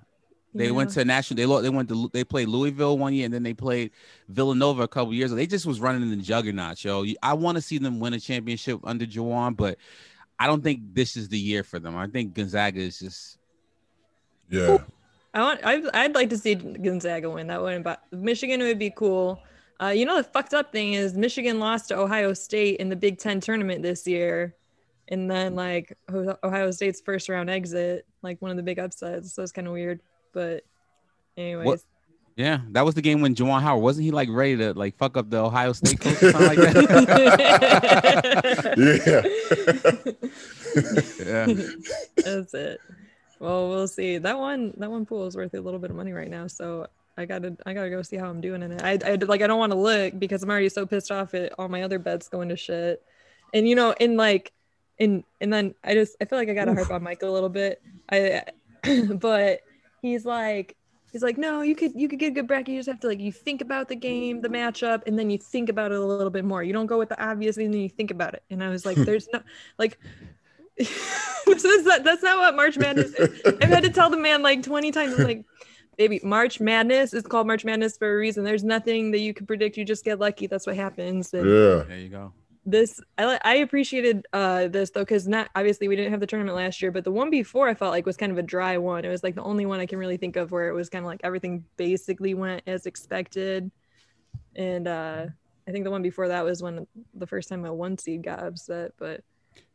[0.52, 1.36] They went to national.
[1.36, 1.62] They lost.
[1.62, 2.10] They went to.
[2.12, 3.92] They played Louisville one year, and then they played
[4.28, 5.30] Villanova a couple years.
[5.30, 5.36] ago.
[5.36, 7.04] They just was running in the juggernaut, yo.
[7.22, 9.78] I want to see them win a championship under Juwan, but
[10.40, 11.96] I don't think this is the year for them.
[11.96, 13.38] I think Gonzaga is just.
[14.50, 14.78] Yeah.
[15.32, 15.64] I want.
[15.64, 17.46] I'd, I'd like to see Gonzaga win.
[17.46, 17.84] That wouldn't.
[17.84, 19.40] But Michigan would be cool.
[19.80, 22.96] Uh, you know the fucked up thing is Michigan lost to Ohio State in the
[22.96, 24.54] Big Ten tournament this year,
[25.08, 29.32] and then like Ohio State's first round exit, like one of the big upsets.
[29.32, 30.00] So it's kind of weird.
[30.32, 30.64] But
[31.36, 31.86] anyways,
[32.36, 35.16] Yeah, that was the game when Juwan Howard wasn't he like ready to like fuck
[35.16, 36.80] up the Ohio State coach or something like that.
[38.76, 39.22] Yeah.
[41.26, 41.46] yeah.
[42.16, 42.80] that's it.
[43.40, 44.18] Well, we'll see.
[44.18, 46.46] That one, that one pool is worth a little bit of money right now.
[46.46, 48.82] So I gotta, I gotta go see how I'm doing in it.
[48.82, 51.54] I, I like, I don't want to look because I'm already so pissed off at
[51.58, 53.02] all my other bets going to shit.
[53.54, 54.52] And you know, in like,
[54.98, 57.48] in and then I just, I feel like I gotta harp on Mike a little
[57.48, 57.82] bit.
[58.12, 58.44] I,
[59.14, 59.60] but
[60.02, 60.76] he's like,
[61.10, 62.74] he's like, no, you could, you could get a good bracket.
[62.74, 65.38] You just have to like, you think about the game, the matchup, and then you
[65.38, 66.62] think about it a little bit more.
[66.62, 68.42] You don't go with the obvious, and then you think about it.
[68.50, 69.40] And I was like, there's no,
[69.78, 69.98] like.
[71.46, 73.42] that's, not, that's not what March Madness is.
[73.60, 75.44] I've had to tell the man like 20 times, I'm like,
[75.96, 78.42] baby, March Madness is called March Madness for a reason.
[78.42, 79.76] There's nothing that you can predict.
[79.76, 80.46] You just get lucky.
[80.46, 81.34] That's what happens.
[81.34, 81.82] And Yeah.
[81.82, 82.32] There you go.
[82.64, 86.56] this, I, I appreciated uh, this though, because not obviously we didn't have the tournament
[86.56, 89.04] last year, but the one before I felt like was kind of a dry one.
[89.04, 91.04] It was like the only one I can really think of where it was kind
[91.04, 93.70] of like everything basically went as expected.
[94.56, 95.26] And uh,
[95.68, 98.42] I think the one before that was when the first time a one seed got
[98.42, 98.92] upset.
[98.98, 99.22] But,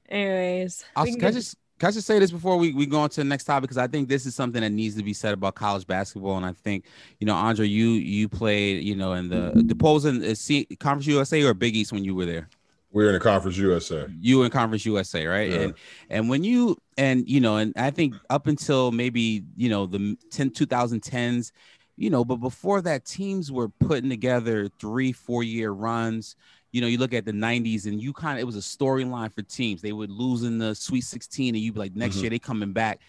[0.09, 2.99] anyways, I'll, can, can I just can I just say this before we, we go
[2.99, 5.13] on to the next topic because I think this is something that needs to be
[5.13, 6.85] said about college basketball and I think
[7.19, 10.65] you know Andre you you played you know in the the polls in uh, C,
[10.79, 12.47] Conference USA or Big East when you were there
[12.91, 14.07] We're in the Conference USA.
[14.21, 15.59] you in Conference USA right Yeah.
[15.59, 15.73] and
[16.09, 20.17] and when you and you know and I think up until maybe you know the
[20.31, 21.51] 10 2010s
[21.97, 26.35] you know but before that teams were putting together three four year runs
[26.75, 29.33] you know, you look at the 90s and you kind of, it was a storyline
[29.33, 29.81] for teams.
[29.81, 32.21] They would lose in the Sweet 16 and you'd be like, next Mhm.
[32.23, 32.99] year they coming back.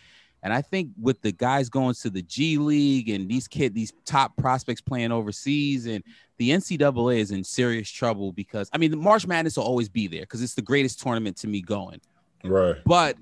[0.45, 3.93] And I think with the guys going to the G League and these kid, these
[4.05, 6.05] top prospects playing overseas, and
[6.39, 10.07] the NCAA is in serious trouble because I mean, the March Madness will always be
[10.07, 12.01] there because it's the greatest tournament to me going.
[12.45, 12.77] Right.
[12.85, 13.17] But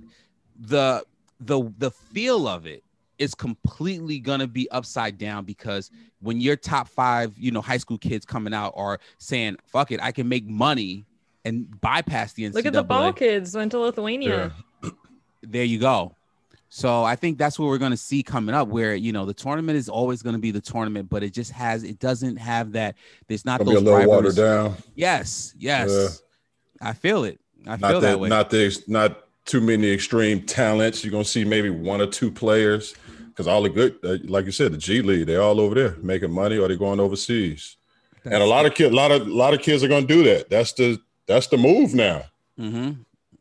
[0.61, 1.05] the
[1.41, 2.84] the the feel of it
[3.19, 7.99] is completely gonna be upside down because when your top five, you know, high school
[7.99, 11.07] kids coming out are saying, "Fuck it, I can make money."
[11.47, 12.55] And bypass the NCAA.
[12.55, 14.53] Look at the ball kids went to Lithuania.
[15.43, 16.17] There you go.
[16.71, 19.35] So I think that's what we're going to see coming up, where you know the
[19.35, 22.73] tournament is always going to be the tournament, but it just has it doesn't have
[22.73, 22.97] that.
[23.29, 24.75] There's not Gonna be a those little watered down.
[24.97, 26.23] Yes, yes,
[26.81, 27.39] I feel it.
[27.67, 28.29] I feel Not that that, way.
[28.29, 31.05] not the not too many extreme talents.
[31.05, 32.95] You're gonna see maybe one or two players
[33.29, 35.97] because all the good, uh, like you said, the G League, they're all over there
[36.03, 37.77] making money or they're going overseas.
[38.25, 40.15] and a lot of kids, a lot of a lot of kids are going to
[40.15, 40.49] do that.
[40.49, 42.25] That's the that's the move now
[42.57, 42.93] hmm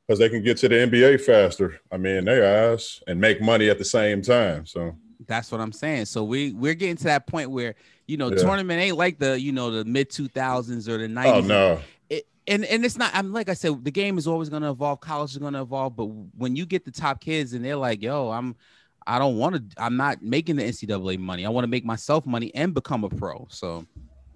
[0.08, 1.80] because they can get to the NBA faster.
[1.89, 4.66] I mean, their eyes and make money at the same time.
[4.66, 4.96] So
[5.28, 6.06] That's what I'm saying.
[6.06, 7.76] So we we're getting to that point where
[8.08, 8.36] you know Yeah.
[8.36, 11.28] tournament ain't like the you know the mid 2000s or the 90s.
[11.36, 11.80] oh no,
[12.48, 13.12] and and it's not.
[13.14, 15.00] I'm like I said, the game is always going to evolve.
[15.02, 15.96] College is going to evolve.
[15.96, 18.56] But when you get the top kids and they're like, "Yo, I'm,
[19.08, 19.82] I don't want to.
[19.84, 21.46] I'm not making the NCAA money.
[21.46, 23.86] I want to make myself money and become a pro." So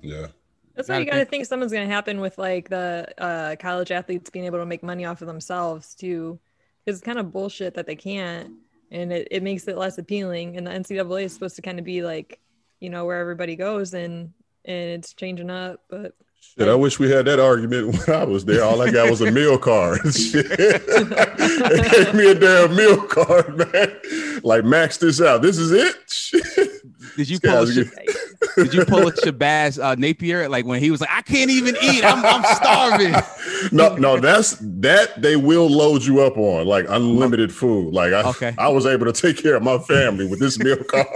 [0.02, 0.28] yeah,
[0.76, 3.56] That's why you got to think- think something's going to happen with like the uh,
[3.58, 6.40] college athletes being able to make money off of themselves too.
[6.86, 8.54] Because it's kind of bullshit that they can't,
[8.92, 10.56] and it, it makes it less appealing.
[10.56, 12.40] And the NCAA is supposed to kind of be like,
[12.80, 14.32] you know, where everybody goes, and
[14.64, 15.82] and it's changing up.
[15.90, 16.14] But
[16.58, 18.64] Shit, I wish we had that argument when I was there.
[18.64, 20.00] All I got was a meal card.
[20.78, 24.00] They gave me a damn meal card, man.
[24.44, 25.42] Like max this out.
[25.42, 25.96] This is it.
[27.16, 27.50] Did you pull?
[27.58, 28.66] A was Sha- good.
[28.66, 31.76] did you pull a Shabazz uh, Napier like when he was like, "I can't even
[31.82, 32.04] eat.
[32.04, 33.16] I'm, I'm starving."
[33.72, 37.92] No, no, that's that they will load you up on like unlimited food.
[37.94, 38.54] Like I, Okay.
[38.60, 41.08] I was able to take care of my family with this meal card.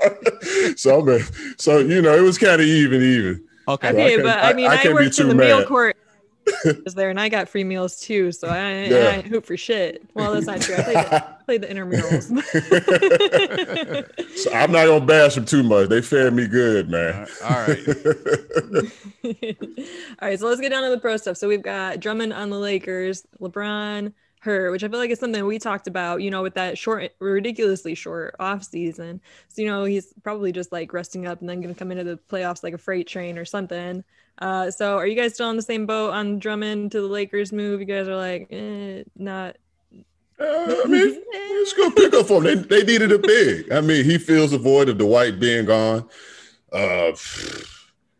[0.75, 1.19] so,
[1.59, 3.43] so you know, it was kind of even, even.
[3.67, 3.89] Okay.
[3.89, 5.97] Okay, can't- but I I- mean, I I, worked in too the meal court.
[6.83, 8.95] was there and I got free meals too, so I, Yeah.
[8.97, 10.01] I ain't hoop for shit.
[10.15, 10.73] Well, that's not true.
[10.75, 12.27] I played the, played the intramurals.
[14.37, 15.89] So I'm not gonna bash them too much.
[15.89, 17.27] They fed me good, man.
[17.43, 17.87] All right.
[20.19, 21.37] All right, so let's get down to the pro stuff.
[21.37, 24.11] So we've got Drummond on the Lakers, LeBron,
[24.41, 27.11] her, which I feel like is something we talked about, you know, with that short,
[27.19, 29.21] ridiculously short off season.
[29.49, 32.03] So, you know, he's probably just like resting up and then going to come into
[32.03, 34.03] the playoffs like a freight train or something.
[34.39, 37.53] Uh, so are you guys still on the same boat on Drummond to the Lakers
[37.53, 37.79] move?
[37.79, 39.57] You guys are like, eh, not.
[40.39, 40.45] Uh,
[40.83, 42.63] I mean, it's gonna pick up for them.
[42.63, 43.71] They, they needed a big.
[43.71, 46.09] I mean, he feels the void of Dwight being gone.
[46.73, 47.11] Uh,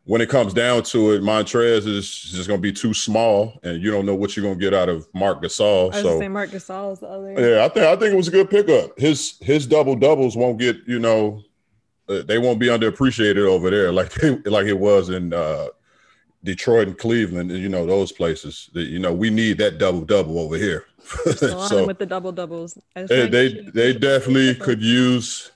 [0.06, 3.92] when it comes down to it, Montrez is just gonna be too small, and you
[3.92, 5.94] don't know what you're gonna get out of Marc Gasol.
[5.94, 7.34] I was So Marc Gasol is the other.
[7.56, 8.98] yeah, I think I think it was a good pickup.
[8.98, 11.44] His his double doubles won't get you know,
[12.10, 14.12] uh, they won't be underappreciated over there like
[14.46, 15.68] like it was in uh,
[16.44, 17.52] Detroit and Cleveland.
[17.52, 18.70] and You know those places.
[18.74, 20.86] That, you know we need that double double over here.
[21.32, 22.76] Still on him so with the double doubles.
[22.96, 25.52] They they, they definitely could use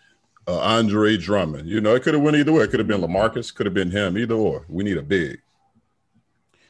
[0.47, 1.67] uh, Andre Drummond.
[1.67, 2.63] You know it could have went either way.
[2.63, 3.53] It could have been Lamarcus.
[3.53, 4.17] Could have been him.
[4.17, 4.65] Either or.
[4.69, 5.41] We need a big.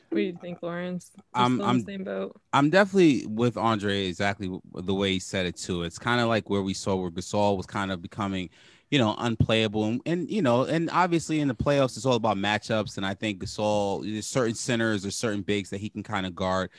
[0.10, 1.12] What do you think, Lawrence?
[1.16, 2.42] You I'm- still in I'm- the same boat.
[2.54, 5.84] I'm definitely with Andre exactly the way he said it too.
[5.84, 8.50] It's kind of like where we saw where Gasol was kind of becoming,
[8.92, 12.38] you know, unplayable, and, and you know, and obviously in the playoffs it's all about
[12.38, 12.96] matchups.
[12.96, 16.34] And I think Gasol, there's certain centers or certain bigs that he can kind of
[16.34, 16.70] guard,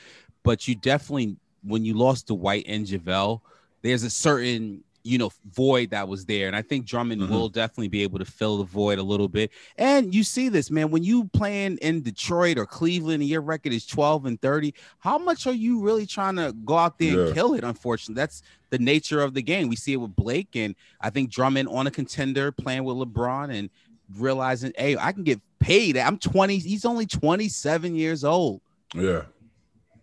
[0.41, 3.41] but you definitely when you lost to Dwight and Javale,
[3.83, 7.29] there's a certain you know void that was there, and I think Drummond Mhm.
[7.29, 9.51] will definitely be able to fill the void a little bit.
[9.77, 13.73] And you see this man when you playing in Detroit or Cleveland, and your record
[13.73, 17.33] is 12 and 30 how much are you really trying to go out there and
[17.33, 17.63] kill it?
[17.63, 19.69] Unfortunately, that's the nature of the game.
[19.69, 23.51] We see it with Blake, and I think Drummond on a contender playing with LeBron
[23.53, 23.69] and
[24.15, 25.97] realizing, hey, I can get paid.
[25.97, 26.57] I'm 20.
[26.57, 28.61] He's only 27 years old.
[28.93, 29.23] Yeah.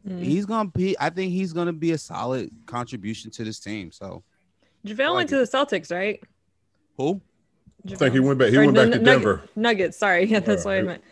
[0.06, 0.22] Mm.
[0.22, 0.94] He's gonna be.
[1.00, 3.90] I think he's gonna be a solid contribution to this team.
[3.90, 4.22] So
[4.86, 6.20] JaVale went to the Celtics, right?
[6.96, 7.20] who?
[7.86, 8.48] I think he went back.
[8.50, 9.42] He Or went the back to Nugget- Denver.
[9.56, 10.24] Nuggets, sorry.
[10.30, 11.02] Yeah, that's Uh, what I he- meant.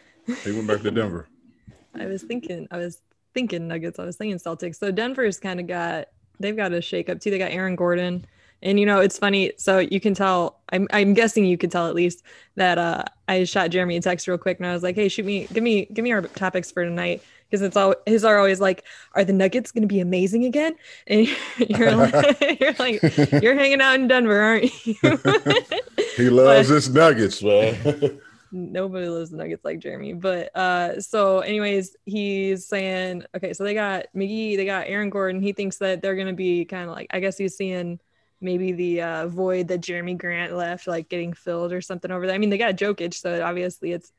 [0.44, 1.28] He went back to Denver.
[1.94, 3.02] I was thinking, I was
[3.34, 3.98] thinking Nuggets.
[3.98, 4.76] I was thinking Celtics.
[4.76, 6.08] So Denver's kind of got,
[6.40, 7.30] they've got a shake up too.
[7.30, 8.24] They got Aaron Gordon.
[8.62, 9.52] And you know, it's funny.
[9.58, 12.22] So you can tell, I'm, I'm guessing you could tell at least
[12.54, 15.26] that uh, I shot Jeremy a text real quick and I was like, hey, shoot
[15.26, 17.22] me, give me, give me our topics for tonight.
[17.52, 20.74] Because it's all his are always like, are the Nuggets going to be amazing again?
[21.06, 23.02] And you're like, you're like,
[23.42, 24.94] you're hanging out in Denver, aren't you?
[26.16, 28.20] He loves his nuggets, man.
[28.50, 33.72] nobody loves the nuggets like jeremy but uh so anyways he's saying okay so they
[33.72, 37.06] got mcgee they got aaron gordon he thinks that they're gonna be kind of like
[37.12, 37.98] i guess he's seeing
[38.42, 42.34] maybe the uh void that jerami grant left like getting filled or something over there
[42.34, 44.12] i mean they got jokic so obviously it's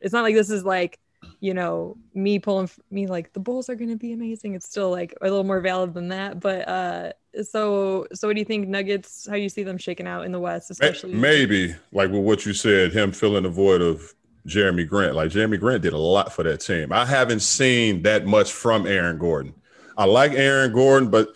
[0.00, 1.00] it's not like this is like
[1.40, 5.14] you know me pulling me like the bulls are gonna be amazing it's still like
[5.20, 9.26] a little more valid than that but uh so so what do you think nuggets
[9.26, 12.46] how do you see them shaking out in the west especially Maybe like with what
[12.46, 14.14] you said, him filling the void of
[14.46, 15.16] Jerami Grant.
[15.16, 16.92] Like Jerami Grant did a lot for that team.
[16.92, 19.54] I haven't seen that much from Aaron Gordon.
[19.96, 21.28] I like Aaron Gordon, but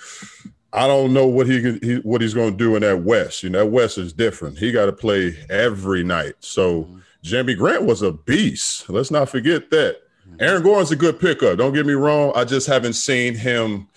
[0.72, 3.42] I don't know what he, he what he's going to do in that West.
[3.42, 4.58] You know, that West is different.
[4.58, 6.34] He got to play every night.
[6.40, 8.88] So Jerami Grant was a beast.
[8.88, 9.98] Let's not forget that.
[10.38, 11.58] Aaron Gordon's a good pickup.
[11.58, 12.32] Don't get me wrong.
[12.34, 13.88] I just haven't seen him.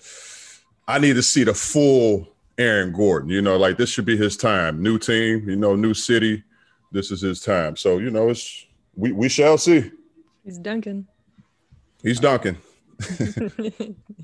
[0.86, 3.30] I need to see the full Aaron Gordon.
[3.30, 4.82] You know, like this should be his time.
[4.82, 6.42] New team, you know, new city.
[6.92, 7.76] This is his time.
[7.76, 9.90] So, you know, it's we we shall see.
[10.44, 11.06] He's Duncan.
[12.02, 12.58] He's Duncan.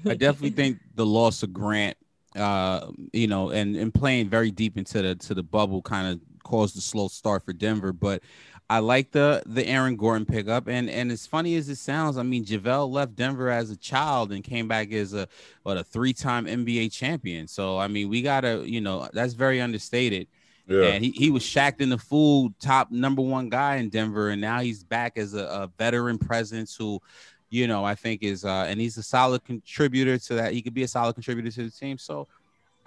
[0.06, 1.96] I definitely think the loss of Grant,
[2.36, 6.20] uh, you know, and and playing very deep into the to the bubble kind of
[6.44, 7.92] caused a slow start for Denver.
[7.92, 8.22] But
[8.70, 12.22] I like the the Aaron Gordon pickup, and and as funny as it sounds, I
[12.22, 15.26] mean, JaVale left Denver as a child and came back as a
[15.64, 17.48] what a three time NBA champion.
[17.48, 20.28] So I mean, we gotta, you know, that's very understated.
[20.68, 20.84] Yeah.
[20.84, 24.60] And he, he was Shaqtin' a Fool, top number one guy in Denver, and now
[24.60, 27.00] he's back as a, a veteran presence who,
[27.48, 30.52] you know, I think is uh and he's a solid contributor to that.
[30.52, 31.98] He could be a solid contributor to the team.
[31.98, 32.28] So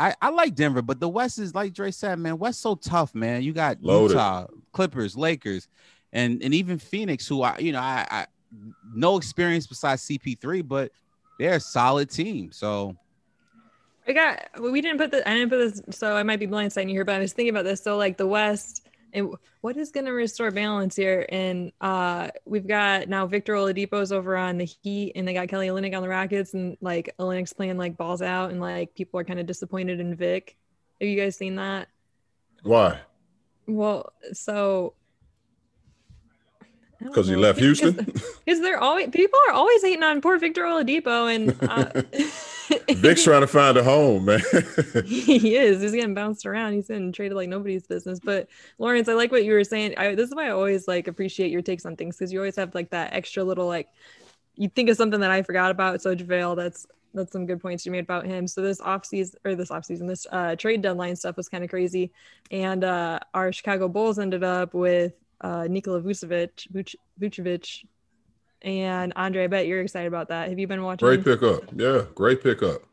[0.04, 2.38] I, I like Denver, but the West is like Dre said, man.
[2.38, 3.42] West so tough, man.
[3.42, 4.16] You got Loaded.
[4.16, 5.70] Utah, Clippers, Lakers,
[6.12, 8.26] and and even Phoenix, who I you know I, I
[8.94, 10.92] no experience besides CP3, but
[11.39, 12.52] they're a solid team.
[12.52, 12.98] So
[14.06, 14.62] I got.
[14.62, 15.28] We didn't put the.
[15.28, 17.06] I didn't put this, so I might be blindsiding you here.
[17.06, 17.82] But I was thinking about this.
[17.82, 18.83] So like the West,
[19.13, 21.26] and what is going to restore balance here?
[21.30, 25.67] And uh, we've got now Victor Oladipo's over on the Heat, and they got Kelly
[25.67, 29.23] Olynyk on the Rockets, and like Olynyk's playing like balls out, and like people are
[29.23, 30.58] kind of disappointed in Vic.
[30.99, 31.88] Have you guys seen that?
[32.63, 32.99] Why?
[33.67, 34.93] Well, so.
[36.99, 37.95] Because he left Houston.
[38.45, 42.02] Because they're always people are always hating on poor Victor Oladipo, and uh,
[42.89, 44.41] Vic's trying to find a home, man.
[45.06, 45.82] he is.
[45.82, 46.73] He's getting bounced around.
[46.73, 48.19] He's getting traded like nobody's business.
[48.19, 48.47] But
[48.78, 49.95] Lawrence, I like what you were saying.
[49.97, 52.56] I, this is why I always like appreciate your takes on things because you always
[52.56, 53.89] have like that extra little like
[54.56, 56.02] you think of something that I forgot about.
[56.02, 58.47] So JaVale, that's that's some good points you made about him.
[58.47, 61.63] So this off season or this off season, this uh, trade deadline stuff was kind
[61.63, 62.12] of crazy,
[62.52, 67.86] and uh, our Chicago Bulls ended up with uh, Nikola Vucevic, Vuc- Vucevic,
[68.63, 69.45] and Andre.
[69.45, 70.49] I bet you're excited about that.
[70.49, 71.06] Have you been watching?
[71.06, 71.63] great pickup.
[71.76, 72.84] Yeah, great pickup.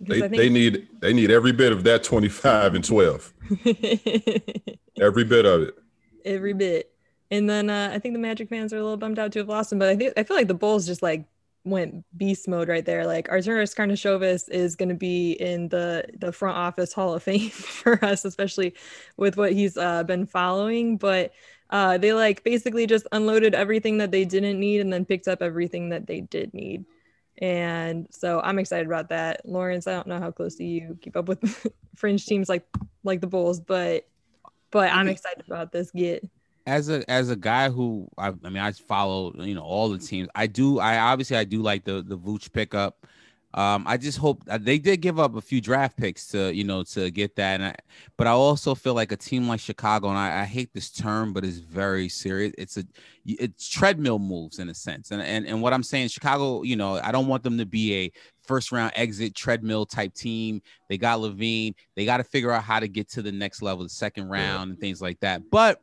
[0.00, 3.32] They, I they need they need every bit of that 25 and 12.
[5.00, 5.74] Every bit of it.
[6.24, 6.90] every bit.
[7.30, 9.48] And then uh, I think the Magic fans are a little bummed out to have
[9.48, 11.24] lost him, but I think I feel like the Bulls just like
[11.64, 13.06] went beast mode right there.
[13.06, 17.50] Like Arturas Karnisovas is going to be in the the front office Hall of Fame
[17.50, 18.74] for us, especially
[19.16, 20.98] with what he's uh, been following.
[20.98, 21.32] But
[21.72, 25.40] uh, they like basically just unloaded everything that they didn't need and then picked up
[25.42, 26.84] everything that they did need.
[27.38, 29.48] And so I'm excited about that.
[29.48, 32.64] Lawrence, I don't know how closely you keep up with fringe teams like
[33.04, 34.06] like the Bulls, but
[34.70, 36.28] but I'm excited about this get.
[36.66, 39.98] as a as a guy who I, I mean I follow you know all the
[39.98, 40.28] teams.
[40.34, 43.06] I do I obviously I do like the the Vooch pickup.
[43.54, 46.64] Um, I just hope uh, they did give up a few draft picks to you
[46.64, 47.74] know to get that, and I,
[48.16, 51.32] but I also feel like a team like Chicago, and I, I hate this term,
[51.32, 52.54] but it's very serious.
[52.56, 52.84] It's a
[53.26, 56.98] it's treadmill moves in a sense, and and and what I'm saying, Chicago, you know,
[57.02, 58.12] I don't want them to be a
[58.46, 60.62] first round exit treadmill type team.
[60.88, 63.84] They got LaVine, they got to figure out how to get to the next level,
[63.84, 65.42] the second round, and things like that.
[65.50, 65.82] But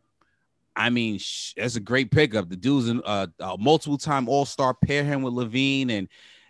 [0.76, 2.50] I mean, sh- that's a great pickup.
[2.50, 4.74] The dude's a, uh, a multiple time All Star.
[4.74, 6.08] Pair him with LaVine and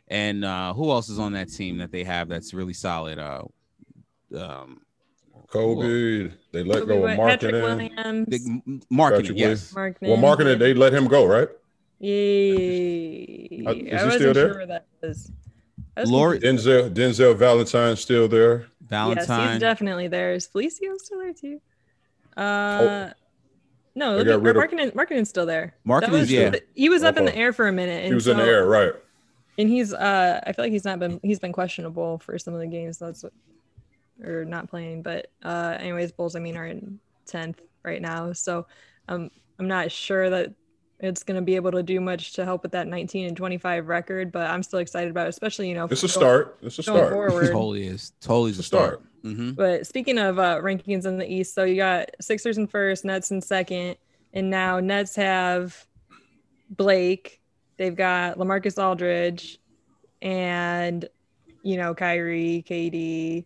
[0.09, 3.19] and uh, who else is on that team that they have that's really solid?
[3.19, 3.43] Uh,
[4.37, 4.81] um,
[5.47, 7.91] Coby, they let Coby go of White- Patrick marketing.
[7.95, 8.41] Williams, big
[8.89, 9.73] marketing, Patrick yes.
[9.73, 11.47] Mark Well, marketing, they let him go, right?
[11.99, 13.63] Yay.
[13.65, 14.47] Uh, is he I wasn't still there?
[14.49, 15.31] sure where that is.
[15.97, 18.67] I was Lori- Denzel Denzel Valentine's still there.
[18.81, 20.33] Valentine, Yes, he's definitely there.
[20.33, 21.59] Is Felicio still there too?
[22.37, 23.11] Uh,
[23.95, 25.75] no, They look got at, rid of- Markkanen, Markkanen's still there.
[25.85, 26.55] That Markkanen's, was- yeah.
[26.73, 28.05] He was up in the air for a minute.
[28.05, 28.93] He was in the air, right?
[29.59, 32.59] And he's uh I feel like he's not been he's been questionable for some of
[32.59, 33.33] the games that's what
[34.23, 38.65] or not playing but uh anyways Bulls I mean are in 10th right now so
[39.07, 40.53] um I'm not sure that
[41.01, 43.87] it's going to be able to do much to help with that 19 and 25
[43.87, 46.57] record but I'm still excited about it especially you know It's a going- start.
[46.61, 47.11] It's a start.
[47.13, 48.11] forward totally is.
[48.19, 49.01] Totally is a a start.
[49.01, 49.03] start.
[49.35, 53.03] hmm but speaking of uh, rankings in the East, so you got Sixers in first,
[53.05, 53.95] Nets in second,
[54.33, 55.85] and now Nets have
[56.69, 57.38] Blake.
[57.79, 59.57] They've got Lamarcus Aldridge,
[60.21, 61.07] and
[61.63, 63.45] you know Kyrie, KD,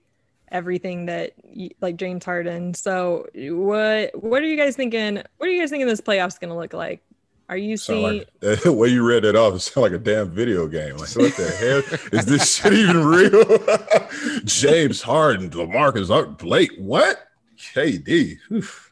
[0.52, 1.34] everything that
[1.82, 2.74] like James Harden.
[2.74, 5.22] So what what are you guys thinking?
[5.38, 7.04] What are you guys thinking this playoffs going to look like?
[7.48, 8.26] Are you seeing?
[8.42, 10.98] like the way you read that off, it sounded like a damn video game.
[10.98, 14.40] Like, what the hell is this shit even real?
[14.46, 17.20] James Harden, Lamarcus, Blake, what?
[17.56, 18.40] KD.
[18.52, 18.92] Oof.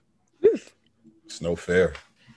[1.26, 1.94] It's no fair.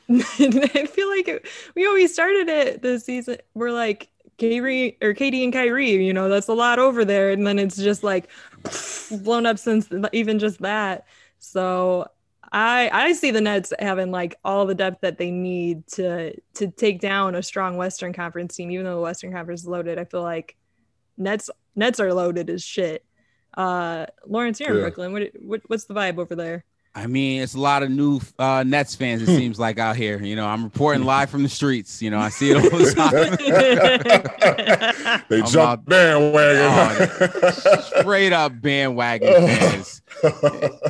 [0.10, 3.38] I feel like it, we always started it this season.
[3.54, 7.46] We're like Kyrie or KD and Kyrie, you know, that's a lot over there, and
[7.46, 8.28] then it's just like
[9.10, 11.06] blown up since even just that.
[11.38, 12.08] So
[12.52, 16.68] I I see the Nets having like all the depth that they need to to
[16.70, 19.98] take down a strong Western Conference team, even though the Western Conference is loaded.
[19.98, 20.56] I feel like
[21.16, 23.04] Nets Nets are loaded as shit.
[23.56, 24.80] Uh, Lawrence, you're in Yeah.
[24.80, 25.12] Brooklyn.
[25.12, 26.64] What, what what's the vibe over there?
[26.96, 29.20] I mean, it's a lot of new uh, Nets fans.
[29.22, 30.22] It seems like out here.
[30.22, 32.00] You know, I'm reporting live from the streets.
[32.00, 33.36] You know, I see it all the time.
[35.28, 37.52] they I'm jump out- bandwagon.
[38.00, 40.02] Straight up bandwagon fans.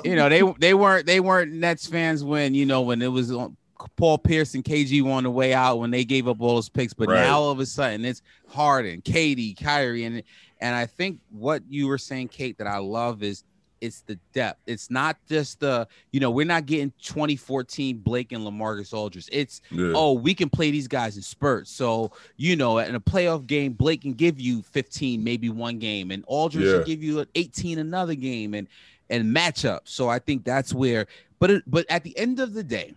[0.05, 3.33] You know, they they weren't they weren't Nets fans when you know when it was
[3.33, 3.57] on
[3.97, 6.93] Paul Pierce and KG on the way out when they gave up all those picks.
[6.95, 7.23] But Right.
[7.23, 10.23] now all of a sudden it's Harden, KD, Kyrie, and
[10.61, 13.45] and I think what you were saying, Kate, that I love is
[13.85, 14.61] it's the depth.
[14.67, 19.29] It's not just the, you know, we're not getting 2014 Blake and LaMarcus Aldridge.
[19.31, 19.93] It's Yeah.
[19.95, 21.71] oh, we can play these guys in spurts.
[21.71, 26.11] So, you know, in a playoff game, Blake can give you 15, maybe one game,
[26.11, 26.73] and Aldridge Yeah.
[26.79, 28.67] can give you 18 another game and
[29.11, 29.81] and matchup.
[29.85, 31.07] So I think that's where,
[31.39, 32.95] but it, but at the end of the day,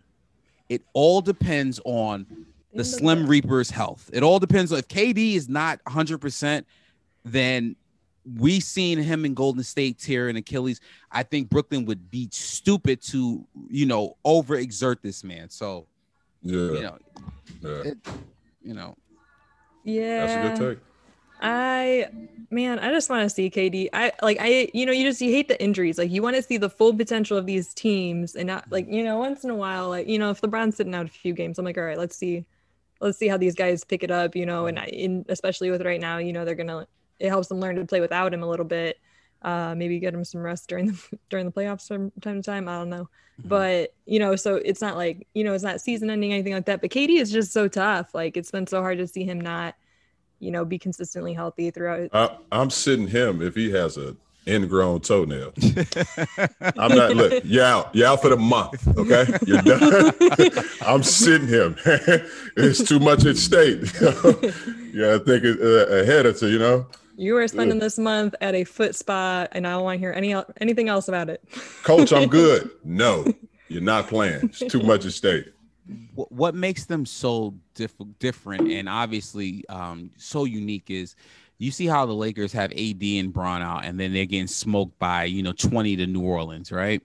[0.69, 2.25] it all depends on
[2.73, 4.09] the Slim Reaper's health.
[4.13, 6.63] It all depends on if KD is not 100%,
[7.25, 7.75] then
[8.35, 10.81] we seen him in Golden State tear and Achilles.
[11.11, 15.49] I think Brooklyn would be stupid to, you know, overexert this man.
[15.49, 15.87] So,
[16.41, 16.97] yeah, you know,
[17.61, 17.69] yeah.
[17.69, 17.97] it,
[18.63, 18.95] you know,
[19.83, 20.25] Yeah.
[20.25, 20.83] That's a good take.
[21.39, 22.07] I
[22.49, 23.89] man, I just want to see KD.
[23.93, 25.99] I like I you know, you just you hate the injuries.
[25.99, 29.03] Like you want to see the full potential of these teams and not like, you
[29.03, 31.59] know, once in a while, like, you know, if LeBron's sitting out a few games,
[31.59, 32.45] I'm like, all right, let's see
[33.01, 35.83] let's see how these guys pick it up, you know, and I in especially with
[35.83, 36.87] right now, you know, they're gonna
[37.19, 38.99] it helps them learn to play without him a little bit.
[39.41, 42.67] Uh maybe get him some rest during the during the playoffs from time to time.
[42.67, 43.09] I don't know.
[43.39, 43.49] Mm-hmm.
[43.49, 46.65] But you know, so it's not like, you know, it's not season ending, anything like
[46.65, 46.81] that.
[46.81, 48.13] But KD is just so tough.
[48.13, 49.75] Like it's been so hard to see him not
[50.39, 52.09] you know, be consistently healthy throughout.
[52.13, 54.15] I, I'm sitting him if he has a
[54.47, 55.53] ingrown toenail.
[56.77, 58.87] I'm not look, you out, you out for the month.
[58.97, 59.25] Okay.
[59.45, 60.13] You're done.
[60.81, 61.75] I'm sitting him.
[62.55, 63.81] it's too much at stake.
[64.93, 66.85] yeah, I think it, uh, ahead of to, you know.
[67.19, 70.11] You are spending this month at a foot spa, and I don't want to hear
[70.13, 71.43] any anything else about it.
[71.83, 72.69] Coach, I'm good.
[72.83, 73.25] No,
[73.67, 74.45] you're not playing.
[74.45, 75.45] It's too much at stake.
[76.15, 81.15] what, what makes them so diff- different and obviously um, so unique is
[81.59, 84.97] you see how the Lakers have AD and Bron out, and then they're getting smoked
[84.99, 87.01] by you know 20 to New Orleans, right?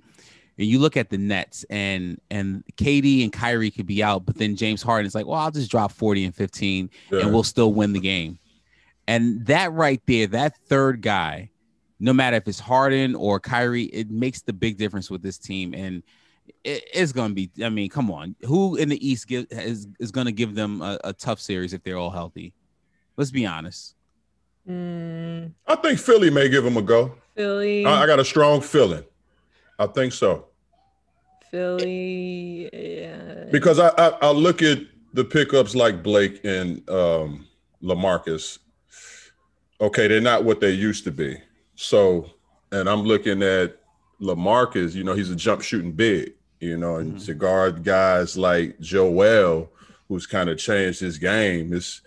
[0.58, 4.36] And you look at the Nets, and and KD and Kyrie could be out, but
[4.36, 7.20] then James Harden is like, well, I'll just drop 40 and 15, Yeah.
[7.20, 8.38] and we'll still win the game.
[9.08, 11.50] And that right there, that third guy,
[11.98, 15.74] no matter if it's Harden or Kyrie, it makes the big difference with this team.
[15.74, 16.02] And
[16.64, 17.50] it, it's gonna be.
[17.62, 20.98] I mean, come on, who in the East give, is is gonna give them a,
[21.04, 22.52] a tough series if they're all healthy?
[23.16, 23.94] Let's be honest.
[24.68, 27.14] Mm, I think Philly may give him a go.
[27.36, 29.04] Philly, I, I got a strong feeling.
[29.78, 30.46] I think so.
[31.50, 33.44] Philly, yeah.
[33.50, 34.78] Because I, I I look at
[35.12, 37.46] the pickups like Blake and um
[37.82, 38.58] LaMarcus.
[39.82, 41.36] Okay, they're not what they used to be.
[41.74, 42.30] So,
[42.70, 43.78] and I'm looking at
[44.20, 47.24] LaMarcus, you know, he's a jump shooting big, you know, and Mhm.
[47.26, 49.68] to guard guys like Joel,
[50.08, 52.00] who's kind of changed his game, is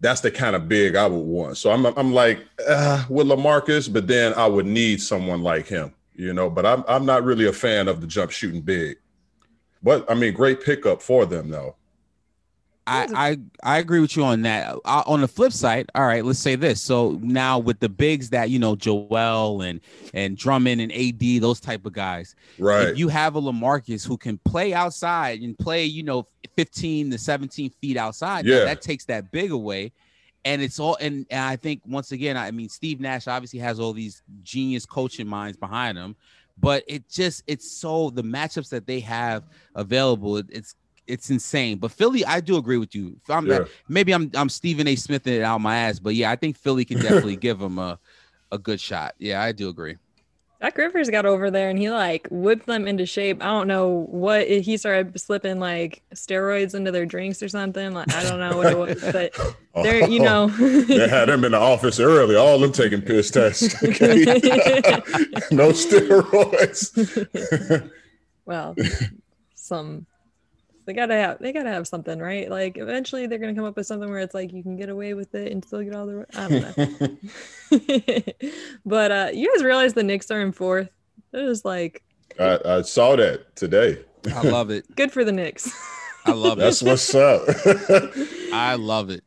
[0.00, 1.56] that's the kind of big I would want.
[1.56, 5.94] So I'm I'm like uh, with LaMarcus, but then I would need someone like him,
[6.14, 6.50] you know.
[6.50, 8.98] But I'm I'm not really a fan of the jump shooting big.
[9.82, 11.76] But I mean, great pickup for them though.
[12.86, 13.06] I,
[13.64, 14.76] I I agree with you on that.
[14.84, 16.82] Uh, on the flip side, all right, let's say this.
[16.82, 19.80] So now with the bigs that you know, Joel and
[20.14, 22.88] and Drummond and AD, those type of guys, Right.
[22.88, 27.18] if you have a LaMarcus who can play outside and play, you know, 15 to
[27.18, 28.60] 17 feet outside, Yeah.
[28.60, 29.92] that, that takes that big away.
[30.44, 33.78] And it's all, and, and I think once again, I mean, Steve Nash obviously has
[33.78, 36.16] all these genius coaching minds behind him,
[36.58, 39.44] but it just, it's so the matchups that they have
[39.76, 40.74] available, it's,
[41.12, 41.76] it's insane.
[41.76, 43.20] But Philly, I do agree with you.
[43.28, 43.64] I'm Yeah.
[43.86, 44.96] maybe I'm I'm Stephen A.
[44.96, 47.98] Smith it out my ass, but yeah, I think Philly can definitely give him a
[48.50, 49.14] a good shot.
[49.18, 49.96] Yeah, I do agree.
[50.62, 53.42] Doc Rivers got over there and he like whipped them into shape.
[53.42, 57.92] I don't know what he started slipping like steroids into their drinks or something.
[57.92, 59.36] Like I don't know what it was, but
[59.82, 60.46] they're you oh, know
[60.84, 62.36] they had him in the office early.
[62.36, 63.82] All them taking piss tests.
[63.82, 66.90] no steroids.
[68.46, 68.76] well,
[69.54, 70.06] some
[70.84, 72.50] they gotta have they gotta have something, right?
[72.50, 75.14] Like eventually they're gonna come up with something where it's like you can get away
[75.14, 76.76] with it and still get all the I don't
[77.70, 78.32] know.
[78.86, 80.90] but uh you guys realize the Knicks are in fourth.
[81.32, 82.02] It was like
[82.38, 84.04] I, I saw that today.
[84.34, 84.84] I love it.
[84.96, 85.70] good for the Knicks.
[86.24, 86.62] I love it.
[86.62, 87.42] That's what's up.
[88.52, 89.24] I love it.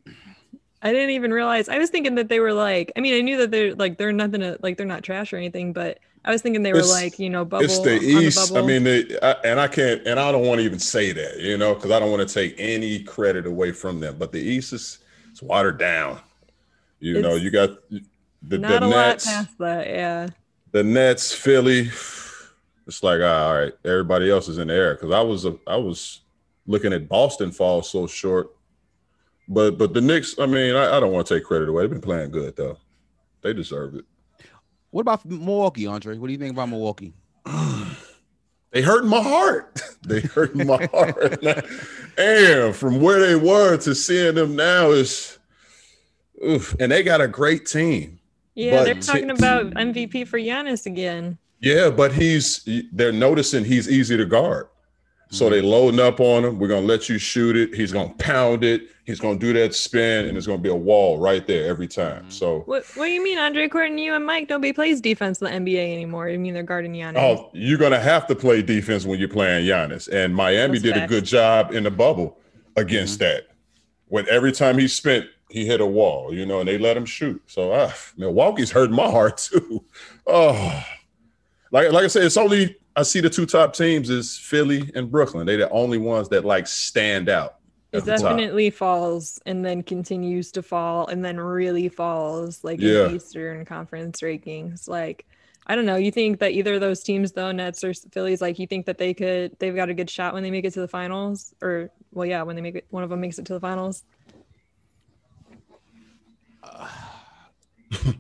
[0.81, 1.67] I didn't even realize.
[1.67, 2.91] I was thinking that they were like.
[2.95, 5.37] I mean, I knew that they're like they're nothing to like they're not trash or
[5.37, 7.63] anything, but I was thinking they were It's- like you know bubble.
[7.65, 8.55] it's the East.
[8.55, 11.39] I mean, they, I, and I can't, and I don't want to even say that,
[11.39, 14.15] you know, because I don't want to take any credit away from them.
[14.17, 14.99] But the East is
[15.31, 16.19] it's watered down.
[16.99, 17.69] You know, you got
[18.41, 19.87] the, not the a lot Nets, past that.
[19.87, 20.29] Yeah,
[20.71, 21.91] the Nets, Philly.
[22.87, 25.55] it's like ah, all right, everybody else is in the air because I was a,
[25.67, 26.21] I was
[26.65, 28.49] looking at Boston fall so short,
[29.47, 31.83] but but the Knicks, I mean, I, I don't want to take credit away.
[31.83, 32.77] They've been playing good though.
[33.43, 34.05] They deserve it.
[34.95, 36.17] What about Milwaukee, Andre?
[36.17, 37.13] What do you think about Milwaukee?
[38.71, 39.81] they hurt my heart.
[40.03, 41.43] they hurt my heart.
[42.17, 45.37] and from where they were to seeing them now is,
[46.47, 46.73] oof.
[46.79, 48.21] and they got a great team.
[48.53, 51.39] Yeah, but they're talking t- about MVP for Giannis again.
[51.59, 54.69] Yeah, but he's they're noticing he's easy to guard.
[55.29, 55.55] So mm-hmm.
[55.55, 56.57] they loading up on him.
[56.57, 57.75] We're gonna let you shoot it.
[57.75, 58.83] He's gonna pound it.
[59.05, 62.23] He's gonna do that spin, and it's gonna be a wall right there every time.
[62.23, 62.31] Mm-hmm.
[62.31, 62.85] So what?
[62.95, 63.65] What do you mean, Andre?
[63.65, 66.27] According you and Mike, nobody plays defense in the NBA anymore.
[66.27, 67.17] You mean they're guarding Giannis?
[67.17, 70.95] Oh, you're gonna have to play defense when you're playing Giannis, and Miami That's did
[70.95, 71.05] facts.
[71.05, 72.39] a good job in the bubble
[72.75, 73.35] against mm-hmm.
[73.35, 73.47] that.
[74.07, 77.05] When every time he spent, he hit a wall, you know, and they let him
[77.05, 77.41] shoot.
[77.45, 79.83] So ah, Milwaukee's hurting my heart too.
[80.25, 80.83] Oh,
[81.71, 85.11] like like I said, it's only I see the two top teams is Philly and
[85.11, 85.45] Brooklyn.
[85.45, 87.57] They're the only ones that like stand out.
[87.97, 93.07] It definitely falls and then continues to fall and then really falls like yeah.
[93.07, 94.87] in Eastern Conference rankings.
[94.87, 95.25] Like,
[95.67, 95.95] I don't know.
[95.95, 98.97] You think that either of those teams, though, Nets or Phillies, like you think that
[98.97, 101.89] they could, they've got a good shot when they make it to the finals, or
[102.11, 104.03] well, yeah, when they make it, one of them makes it to the finals.
[106.63, 106.87] Uh,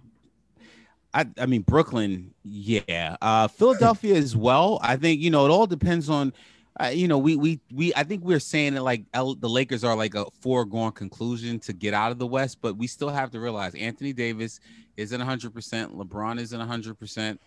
[1.13, 3.17] I, I mean Brooklyn, yeah.
[3.21, 4.79] Uh, Philadelphia as well.
[4.81, 6.33] I think you know it all depends on.
[6.77, 9.83] Uh, you know, we we we I think we're saying that like L, the Lakers
[9.83, 13.31] are like a foregone conclusion to get out of the West, but we still have
[13.31, 14.59] to realize Anthony Davis
[14.97, 15.51] isn't 100%,
[15.95, 17.37] LeBron isn't 100%.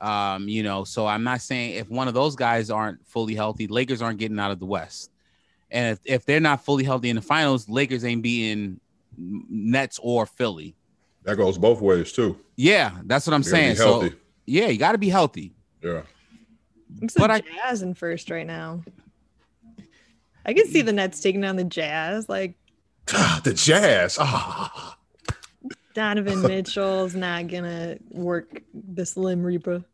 [0.00, 3.66] Um, you know, so I'm not saying if one of those guys aren't fully healthy,
[3.66, 5.10] Lakers aren't getting out of the West.
[5.70, 8.80] And if, if they're not fully healthy in the finals, Lakers ain't beating
[9.16, 10.74] Nets or Philly.
[11.24, 12.38] That goes both ways too.
[12.56, 13.76] Yeah, that's what I'm saying.
[13.76, 14.08] So
[14.44, 15.52] yeah, you got to be healthy.
[15.82, 16.02] Yeah.
[17.00, 18.82] I'm so but Jazz I, in first right now.
[20.44, 22.28] I can see the Nets taking down the Jazz.
[22.28, 22.54] Like
[23.06, 24.18] the Jazz.
[24.20, 24.98] Ah.
[25.94, 29.84] Donovan Mitchell's not gonna work the Slim Reaper.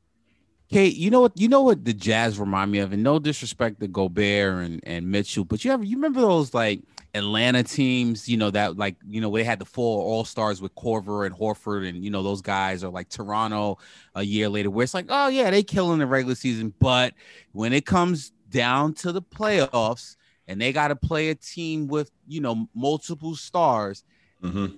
[0.70, 1.32] Kate, you know what?
[1.36, 5.10] You know what the Jazz remind me of, and no disrespect to Gobert and, and
[5.10, 6.82] Mitchell, but you ever you remember those like
[7.14, 10.74] Atlanta teams, you know, that like, you know, they had the four all stars with
[10.74, 13.78] Korver and Horford and, you know, those guys are like Toronto
[14.14, 16.74] a year later, where it's like, oh, yeah, they kill in the regular season.
[16.78, 17.14] But
[17.52, 22.10] when it comes down to the playoffs and they got to play a team with,
[22.26, 24.04] you know, multiple stars,
[24.42, 24.74] mm-hmm.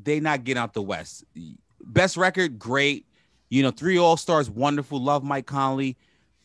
[0.00, 1.24] they not get out the West.
[1.82, 3.06] Best record, great.
[3.50, 5.00] You know, three all stars, wonderful.
[5.00, 5.96] Love Mike Conley,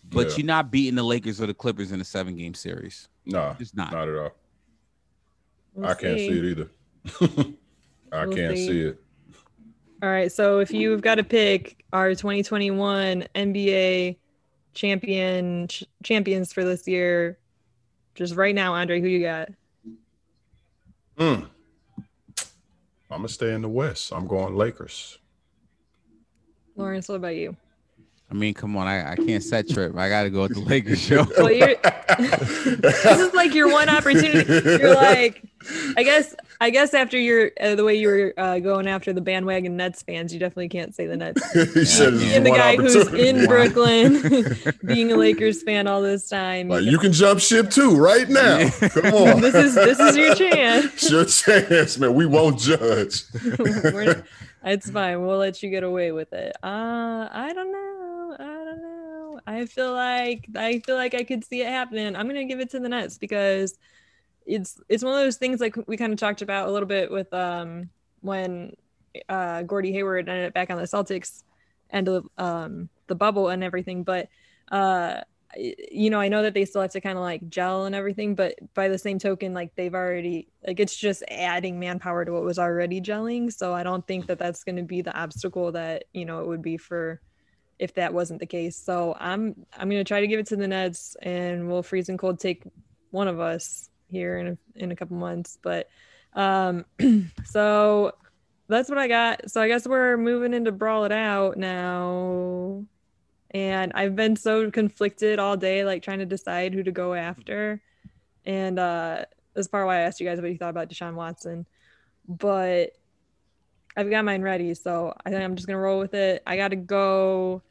[0.10, 0.38] but yeah.
[0.38, 3.08] you're not beating the Lakers or the Clippers in a seven game series.
[3.26, 3.92] No, it's not.
[3.92, 4.32] Not at all.
[5.74, 6.70] We'll I can't see, it either.
[8.12, 8.68] I we'll can't see.
[8.68, 9.02] see it.
[10.02, 10.32] All right.
[10.32, 14.18] So if you've got to pick our 2021 NBA
[14.74, 17.38] champion ch- champions for this year,
[18.16, 19.50] just right now, Andre, who you got?
[21.18, 21.46] Hmm.
[23.12, 24.14] I'm gonna stay in the West.
[24.14, 25.18] I'm going Lakers.
[26.76, 27.58] Lawrence, what about you?
[28.32, 29.98] I mean, come on, I, I can't set trip.
[29.98, 31.26] I got to go with the Lakers show.
[31.40, 31.48] Well,
[32.18, 34.52] this is like your one opportunity.
[34.54, 35.42] You're like,
[35.96, 39.22] I guess, I guess after your uh, the way you were uh, going after the
[39.22, 41.54] bandwagon Nets fans, you definitely can't say the Nets.
[41.74, 46.68] he said, and the guy who's in Brooklyn, being a Lakers fan all this time.
[46.68, 48.70] Like, you can jump ship too right now.
[48.70, 51.10] Come on, this is this is your chance.
[51.10, 52.14] your chance, man.
[52.14, 53.24] We won't judge.
[54.64, 55.26] it's fine.
[55.26, 56.56] We'll let you get away with it.
[56.62, 57.99] Uh, I don't know.
[59.50, 62.16] I feel like I feel like I could see it happening.
[62.16, 63.78] I'm gonna give it to the Nets because
[64.46, 67.10] it's it's one of those things like we kind of talked about a little bit
[67.10, 67.90] with um
[68.22, 68.76] when
[69.28, 71.44] uh Gordy Hayward ended up back on the Celtics
[71.90, 74.30] and the um the bubble and everything, but
[74.72, 75.22] uh
[75.58, 78.36] you know, I know that they still have to kind of like gel and everything,
[78.36, 82.44] but by the same token, like they've already like it's just adding manpower to what
[82.44, 83.52] was already gelling.
[83.52, 86.48] So I don't think that that's going to be the obstacle that you know it
[86.48, 87.20] would be for
[87.80, 88.76] if that wasn't the case.
[88.76, 92.20] So I'm I'm gonna try to give it to the Nets, and we'll freeze and
[92.20, 92.64] cold take
[93.12, 95.58] one of us here in a, in a couple months.
[95.62, 95.90] But
[96.34, 96.86] um,
[97.46, 98.14] so
[98.68, 99.50] that's what I got.
[99.50, 102.86] So I guess we're moving into brawl it out now.
[103.52, 107.82] And I've been so conflicted all day, like trying to decide who to go after.
[108.46, 109.26] And uh,
[109.56, 111.66] that's part why I asked you guys what you thought about Deshaun Watson.
[112.28, 112.92] But
[113.98, 116.44] I've got mine ready, so I think I'm just gonna roll with it.
[116.46, 117.64] I gotta go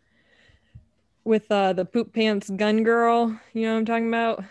[1.29, 3.39] with uh, the poop pants gun girl.
[3.53, 4.45] You know what I'm talking about?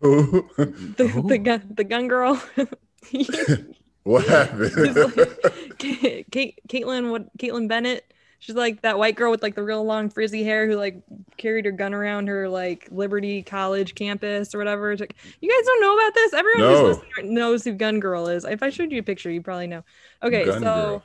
[0.00, 2.42] the, the gun the gun girl.
[4.02, 4.96] what happened?
[5.78, 8.12] like, Kate, Kaitlin what Kaitlin Bennett.
[8.38, 11.02] She's like that white girl with like the real long frizzy hair who like
[11.38, 14.94] carried her gun around her like Liberty College campus or whatever.
[14.94, 16.34] Like, you guys don't know about this?
[16.34, 16.86] Everyone No.
[16.86, 18.44] who's listening knows who Gun Girl is.
[18.44, 19.84] If I showed you a picture, you probably know.
[20.22, 21.04] Okay, Gun so Girl.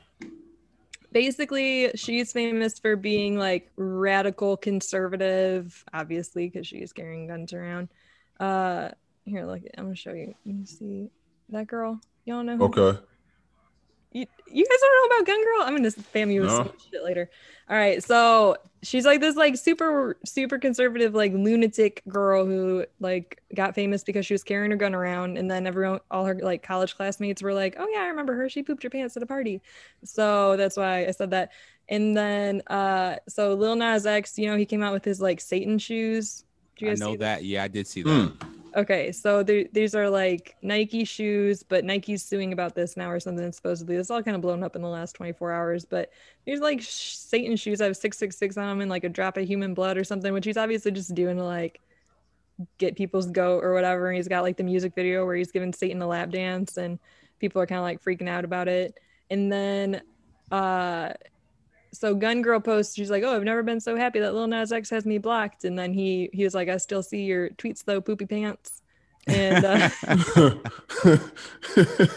[1.11, 7.89] Basically she's famous for being like radical conservative, obviously, because she's carrying guns around.
[8.39, 8.89] Uh
[9.25, 10.33] here, look, I'm gonna show you.
[10.45, 11.09] You see
[11.49, 11.99] that girl?
[12.25, 12.99] Y'all know Okay.
[14.11, 15.61] You, you guys don't know about Gun Girl?
[15.63, 16.57] I'm gonna spam you with No.
[16.57, 17.29] some shit later.
[17.69, 23.41] All right, so she's like this like super super conservative like lunatic girl who like
[23.55, 26.63] got famous because she was carrying her gun around, and then everyone all her like
[26.63, 28.49] college classmates were like, "Oh yeah, I remember her.
[28.49, 29.61] She pooped her pants at a party."
[30.03, 31.51] So that's why I said that.
[31.87, 35.39] And then uh, so Lil Nas X, you know, he came out with his like
[35.39, 36.43] Satan shoes.
[36.77, 37.45] Did you I know see that.
[37.45, 38.09] Yeah, I did see that.
[38.09, 38.50] Hmm.
[38.73, 43.19] Okay, so there, these are like Nike shoes, but Nike's suing about this now or
[43.19, 43.51] something.
[43.51, 45.83] Supposedly, this all kind of blown up in the last 24 hours.
[45.83, 46.09] But
[46.45, 49.73] these like sh- Satan shoes have 666 on them and like a drop of human
[49.73, 51.81] blood or something, which he's obviously just doing to like
[52.77, 54.07] get people's goat or whatever.
[54.09, 56.97] And he's got like the music video where he's giving Satan a lap dance, and
[57.39, 58.97] people are kind of like freaking out about it.
[59.29, 60.01] And then,
[60.49, 61.13] uh,
[61.93, 64.71] so Gun Girl posts, she's like, "Oh, I've never been so happy that Lil Nas
[64.71, 67.83] X has me blocked." And then he he was like, "I still see your tweets
[67.83, 68.81] though, poopy pants."
[69.27, 69.89] And uh,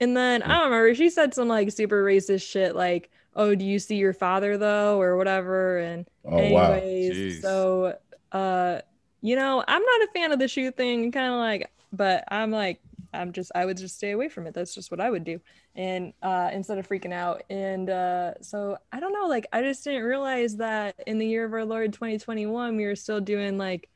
[0.00, 0.94] and then I don't remember.
[0.94, 5.00] She said some like super racist shit, like, "Oh, do you see your father though?"
[5.00, 5.78] or whatever.
[5.78, 7.42] And Oh anyways, Jeez.
[7.42, 7.96] so
[8.32, 8.80] uh,
[9.22, 11.10] you know, I'm not a fan of the shoe thing.
[11.12, 12.80] Kind of like, but I'm like,
[13.14, 14.54] I'm just, I would just stay away from it.
[14.54, 15.40] That's just what I would do,
[15.74, 17.42] and uh, instead of freaking out.
[17.50, 19.26] And uh, so I don't know.
[19.26, 22.96] Like, I just didn't realize that in the year of our Lord 2021, we were
[22.96, 23.88] still doing like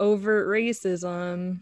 [0.00, 1.60] overt racism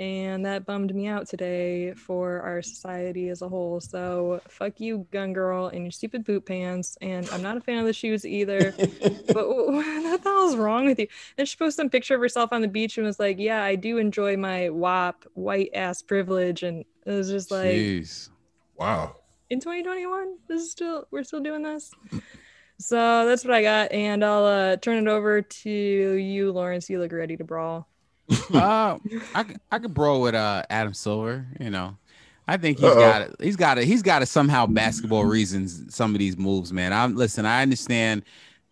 [0.00, 3.80] and that bummed me out today for our society as a whole.
[3.80, 6.96] So fuck you, gun girl, and your stupid boot pants.
[7.00, 8.72] And I'm not a fan of the shoes either.
[8.78, 11.06] but what the hell's wrong with you?
[11.38, 13.76] And she posted some picture of herself on the beach and was like, "Yeah, I
[13.76, 18.30] do enjoy my WAP white ass privilege." And it was just like, Jeez.
[18.76, 19.16] Wow.
[19.50, 21.92] in 2021, this is still we're still doing this.
[22.78, 26.90] So that's what I got, and I'll uh, turn it over to you, Lawrence.
[26.90, 27.88] You look ready to brawl.
[28.54, 28.98] Uh,
[29.34, 31.46] I I could bro with uh Adam Silver.
[31.60, 31.96] You know,
[32.46, 33.00] I think he's Uh-oh.
[33.00, 33.36] got it.
[33.40, 33.84] He's got it.
[33.84, 35.94] He's got to somehow basketball reasons.
[35.94, 36.92] Some of these moves, man.
[36.92, 37.46] I'm listen.
[37.46, 38.22] I understand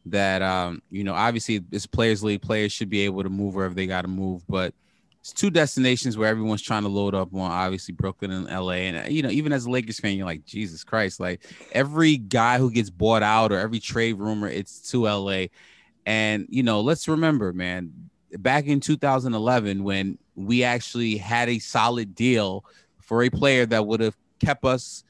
[0.07, 3.74] that um you know obviously it's players league players should be able to move wherever
[3.74, 4.72] they got to move, but
[5.20, 7.51] it's two destinations where everyone's trying to load up on.
[7.51, 10.46] Obviously Brooklyn and LA, and uh, you know even as a Lakers fan, you're like
[10.46, 11.20] Jesus Christ.
[11.20, 11.42] Like
[11.72, 15.46] every guy who gets bought out or every trade rumor, it's to LA.
[16.07, 17.92] And you know, let's remember, man,
[18.39, 22.64] back in 2011 when we actually had a solid deal
[22.99, 25.05] for a player that would have kept us,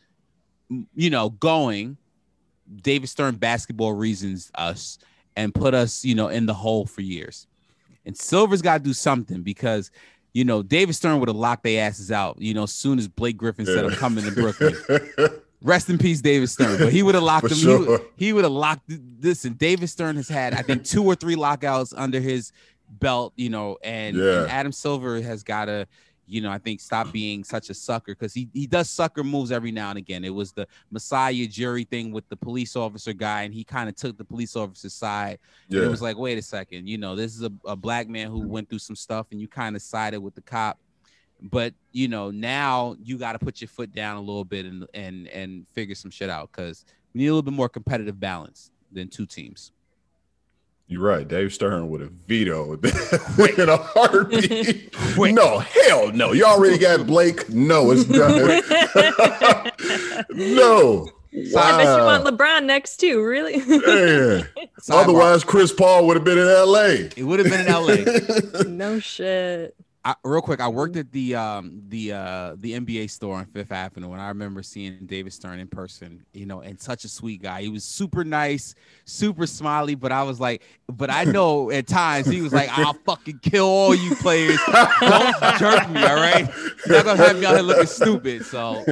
[0.94, 1.96] you know, going.
[2.82, 4.98] David Stern basketball reasons us
[5.36, 7.46] and put us, you know, in the hole for years.
[8.06, 9.90] And Silver's got to do something because,
[10.34, 13.08] you know, David Stern would have locked their asses out, you know, as soon as
[13.08, 14.76] Blake Griffin said, I'm coming to Brooklyn.
[15.62, 16.78] Rest in peace, David Stern.
[16.78, 17.56] But he would have locked him.
[17.56, 17.86] He sure.
[17.86, 19.44] would- He would have locked this.
[19.44, 22.52] And David Stern has had, I think, two or three lockouts under his
[22.90, 24.42] belt, you know, and, Yeah.
[24.42, 25.86] and Adam Silver has got to,
[26.26, 29.50] you know, I think stop being such a sucker because he, he does sucker moves
[29.50, 30.24] every now and again.
[30.24, 33.96] It was the Masai Ujiri thing with the police officer guy, and he kind of
[33.96, 35.38] took the police officer's side.
[35.68, 35.84] And yeah.
[35.86, 38.46] it was like, wait a second, you know, this is a, a black man who
[38.46, 40.78] went through some stuff, and you kind of sided with the cop.
[41.42, 44.86] But you know, now you got to put your foot down a little bit and
[44.92, 46.84] and and figure some shit out because
[47.14, 49.72] we need a little bit more competitive balance than two teams.
[50.90, 51.26] You're right.
[51.26, 54.92] Dave Stern would have vetoed that in a heartbeat.
[55.14, 55.34] Quick.
[55.36, 56.32] no, hell no.
[56.32, 57.48] You already got Blake.
[57.48, 58.60] No, it's done.
[60.30, 61.08] no.
[61.56, 63.22] I bet you want LeBron next too.
[63.22, 63.58] Really?
[63.58, 64.48] Man.
[64.80, 64.90] Sidebar.
[64.90, 67.06] Otherwise, Chris Paul would have been in LA.
[67.16, 68.62] it would have been in LA.
[68.64, 69.76] no shit.
[70.02, 73.70] I, real quick, I worked at the um the uh the NBA store on Fifth
[73.70, 76.24] Avenue, and I remember seeing David Stern in person.
[76.32, 77.62] You know, and such a sweet guy.
[77.62, 78.74] He was super nice,
[79.04, 79.94] super smiley.
[79.94, 83.66] But I was like, but I know at times he was like, "I'll fucking kill
[83.66, 84.58] all you players.
[85.00, 86.48] Don't jerk me, all right?
[86.86, 88.82] Not gonna have me out here looking stupid." So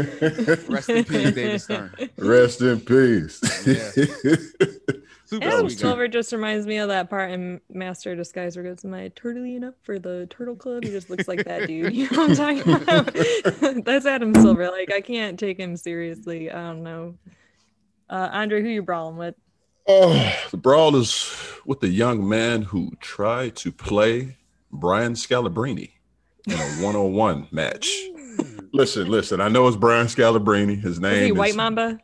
[0.68, 2.10] rest in peace, David Stern.
[2.18, 3.40] Rest in peace.
[5.28, 5.78] Super Adam sweet.
[5.78, 9.10] Silver just reminds me of that part in Master of Disguise where goes, Am I
[9.10, 10.84] turtly enough for the turtle club?
[10.84, 11.92] He just looks like that dude.
[11.94, 13.84] You know what I'm talking about?
[13.84, 14.70] That's Adam Silver.
[14.70, 16.50] Like I can't take him seriously.
[16.50, 17.14] I don't know.
[18.08, 19.34] Uh Andre, who you brawling with?
[19.86, 21.30] Oh, the brawl is
[21.66, 24.38] with the young man who tried to play
[24.72, 25.90] Brian Scalabrine
[26.46, 27.86] in a one-on-one match.
[28.72, 29.42] listen, listen.
[29.42, 30.80] I know it's Brian Scalabrine.
[30.80, 31.98] His Is name he is White Mamba?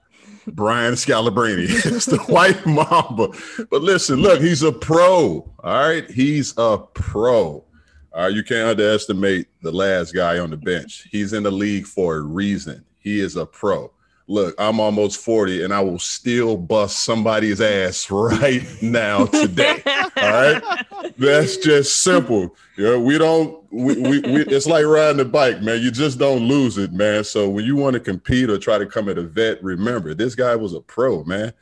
[0.49, 1.66] Brian Scalabrine.
[1.92, 3.28] it's the white mamba.
[3.70, 5.51] But listen, look, he's a pro.
[5.62, 6.09] All right.
[6.11, 7.64] He's a pro.
[8.12, 8.32] All right.
[8.32, 11.07] You can't underestimate the last guy on the bench.
[11.11, 12.84] He's in the league for a reason.
[12.99, 13.90] He is a pro.
[14.26, 19.82] Look, I'm almost 40 and I will still bust somebody's ass right now today.
[20.31, 21.14] Right.
[21.18, 22.55] That's just simple.
[22.77, 25.81] Know, we don't we, we, we it's like riding a bike, man.
[25.81, 27.25] You just don't lose it, man.
[27.25, 30.35] So when you want to compete or try to come at a vet, remember this
[30.35, 31.53] guy was a pro, man.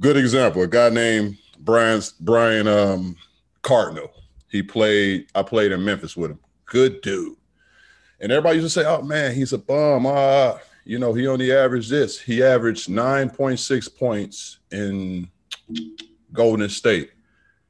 [0.00, 3.16] Good example, a guy named Brian Brian um
[3.62, 4.10] Cardinal.
[4.50, 6.38] He played, I played in Memphis with him.
[6.66, 7.36] Good dude.
[8.20, 10.06] And everybody used to say, Oh man, he's a bum.
[10.06, 12.20] Ah, you know, he only averaged this.
[12.20, 15.28] He averaged 9.6 points in
[16.32, 17.10] Golden State.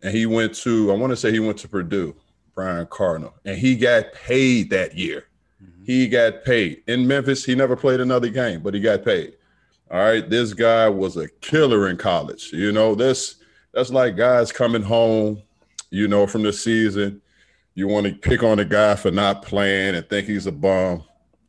[0.04, 2.14] And he went to, I want to say he went to Purdue,
[2.54, 5.24] Brian Cardinal, and he got paid that year.
[5.62, 5.84] Mm-hmm.
[5.84, 6.82] He got paid.
[6.86, 9.36] In Memphis, he never played another game, but he got paid.
[9.90, 10.28] All right.
[10.28, 12.52] This guy was a killer in college.
[12.52, 13.36] You know, this
[13.72, 15.42] that's like guys coming home,
[15.90, 17.22] you know, from the season.
[17.74, 21.02] You want to pick on a guy for not playing and think he's a bum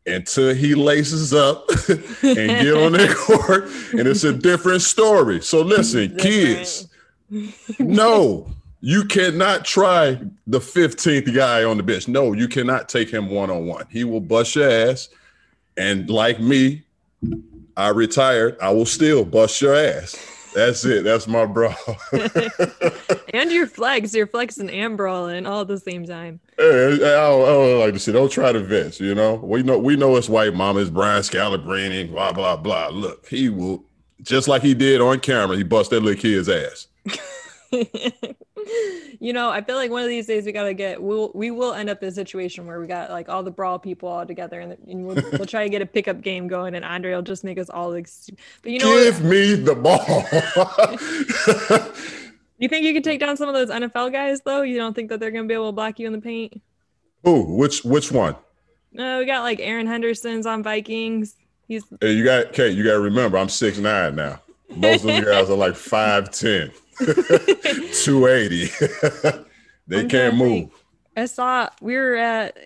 [0.07, 3.65] until he laces up and get on the court,
[3.99, 5.41] and it's a different story.
[5.41, 6.87] So listen, kids,
[7.79, 8.47] no,
[8.81, 12.07] you cannot try the 15th guy on the bench.
[12.07, 13.85] No, you cannot take him one on one.
[13.89, 15.09] He will bust your ass.
[15.77, 16.83] And like me,
[17.75, 18.57] I retired.
[18.61, 20.15] I will still bust your ass.
[20.55, 21.03] That's it.
[21.03, 21.73] That's my bro.
[23.33, 26.39] and your flex, your flex and and all at the same time.
[26.57, 29.01] Hey, I, don't, I don't like to say, don't try to vest.
[29.01, 32.87] You know, we know we know it's white mama, it's Brian Scalabrine, blah blah blah.
[32.87, 33.83] Look, he will
[34.21, 35.57] just like he did on camera.
[35.57, 36.87] He bust that little kid's ass.
[39.19, 41.73] you know, I feel like one of these days we gotta get we'll we will
[41.73, 44.59] end up in a situation where we got like all the brawl people all together
[44.59, 47.43] and, and we'll, we'll try to get a pickup game going and Andre will just
[47.43, 48.07] make us all like
[48.61, 49.29] but you know give what?
[49.29, 49.97] me the ball.
[52.57, 54.61] you think you could take down some of those NFL guys though?
[54.61, 56.61] You don't think that they're gonna be able to block you in the paint?
[57.23, 57.55] Who?
[57.55, 58.35] Which which one?
[58.93, 61.35] No, we got like Aaron Henderson's on Vikings.
[61.67, 64.41] He's hey, you got Kate, you gotta remember I'm six nine now.
[64.75, 66.71] Most of those guys are like five ten.
[66.99, 68.65] 280.
[69.87, 70.69] they I'm can't move.
[71.17, 72.57] I saw we were at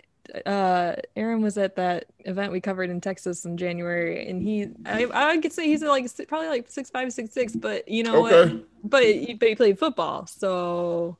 [0.46, 5.08] uh Aaron was at that event we covered in Texas in January and he I,
[5.12, 8.54] I could say he's like probably like six five six six but you know okay.
[8.54, 11.18] what but he, but he played football so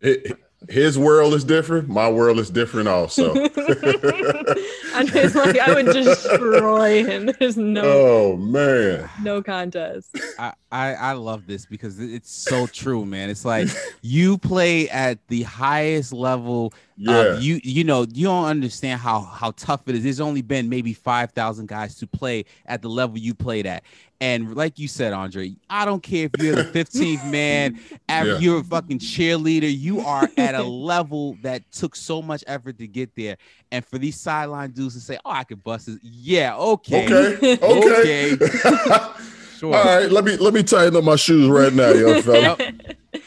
[0.00, 1.88] it, his world is different.
[1.88, 3.32] My world is different also.
[4.94, 7.30] Andre's like, I would destroy him.
[7.38, 9.08] There's no Oh man.
[9.22, 10.18] No contest.
[10.38, 13.30] I, I, I love this because it's so true, man.
[13.30, 13.68] It's like
[14.02, 16.72] you play at the highest level.
[17.06, 17.38] Um, yeah.
[17.38, 20.02] you you know, you don't understand how how tough it is.
[20.02, 23.84] There's only been maybe five thousand guys to play at the level you played at.
[24.20, 27.78] And like you said, Andre, I don't care if you're the 15th man,
[28.08, 28.38] after yeah.
[28.38, 32.88] you're a fucking cheerleader, you are at a level that took so much effort to
[32.88, 33.36] get there.
[33.70, 37.58] And for these sideline dudes to say, "Oh, I could bust this," yeah, okay, okay,
[37.62, 38.34] okay.
[38.34, 38.46] okay.
[39.56, 39.72] sure.
[39.72, 42.56] All right, let me let me tighten up my shoes right now, young fella.
[42.58, 43.22] Yep.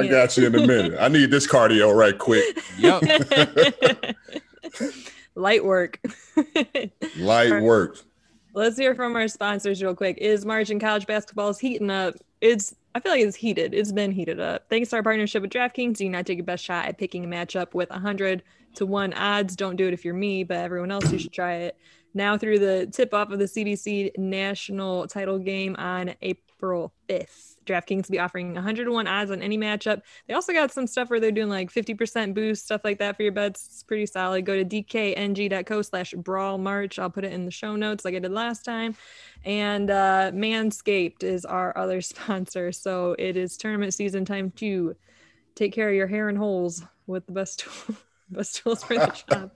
[0.00, 0.96] I got you in a minute.
[0.98, 2.58] I need this cardio right quick.
[2.78, 4.16] Yep.
[5.34, 6.00] Light work.
[7.18, 7.98] Light work.
[8.52, 10.18] Let's hear from our sponsors real quick.
[10.18, 12.14] Is March and college basketball is heating up?
[12.40, 13.72] It's I feel like it's heated.
[13.72, 14.68] It's been heated up.
[14.68, 17.28] Thanks to our partnership with DraftKings, you not take your best shot at picking a
[17.28, 18.42] matchup with 100
[18.74, 19.54] to 1 odds.
[19.54, 21.76] Don't do it if you're me, but everyone else, you should try it.
[22.14, 27.49] Now through the tip off of the CDC national title game on April 5th.
[27.70, 30.02] DraftKings will be offering 101 odds on any matchup.
[30.26, 33.22] They also got some stuff where they're doing like 50% boost, stuff like that for
[33.22, 33.66] your bets.
[33.66, 34.44] It's pretty solid.
[34.44, 36.98] Go to dkng.co slash brawl march.
[36.98, 38.96] I'll put it in the show notes like I did last time.
[39.44, 42.72] And uh, Manscaped is our other sponsor.
[42.72, 44.96] So it is tournament season time to
[45.54, 47.96] take care of your hair and holes with the best tool.
[48.30, 49.50] best tools for the job.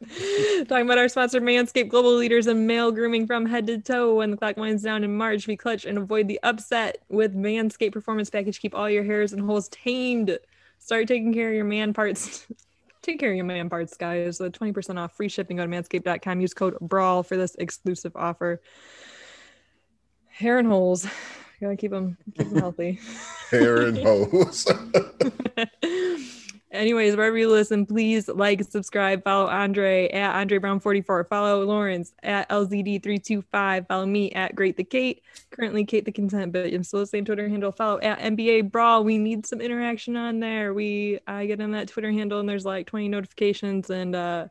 [0.68, 4.16] Talking about our sponsor, Manscaped, global leaders in male grooming from head to toe.
[4.16, 7.92] When the clock winds down in March, we clutch and avoid the upset with Manscaped
[7.92, 8.60] Performance Package.
[8.60, 10.38] Keep all your hairs and holes tamed.
[10.78, 12.46] Start taking care of your man parts.
[13.02, 14.38] Take care of your man parts, guys.
[14.38, 15.58] So 20% off free shipping.
[15.58, 16.40] Go to manscaped.com.
[16.40, 18.62] Use code BRAWL for this exclusive offer.
[20.30, 21.06] Hair and holes.
[21.60, 22.98] Gotta keep them, keep them healthy.
[23.50, 24.66] Hair and holes.
[26.74, 32.12] Anyways, wherever you listen, please like, subscribe, follow Andre at Andre Brown 44, follow Lawrence
[32.22, 37.00] at LZD325, follow me at Great the Kate, currently Kate the Content, but I'm still
[37.00, 37.72] the same Twitter handle.
[37.72, 39.04] Follow at NBA Brawl.
[39.04, 40.74] We need some interaction on there.
[40.74, 44.48] We I get on that Twitter handle and there's like 20 notifications and uh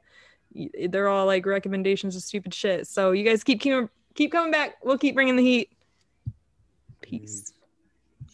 [0.87, 2.87] they're all like recommendations of stupid shit.
[2.87, 4.75] So you guys keep keep Keep coming back.
[4.83, 5.71] We'll keep bringing the heat.
[7.01, 7.52] Peace.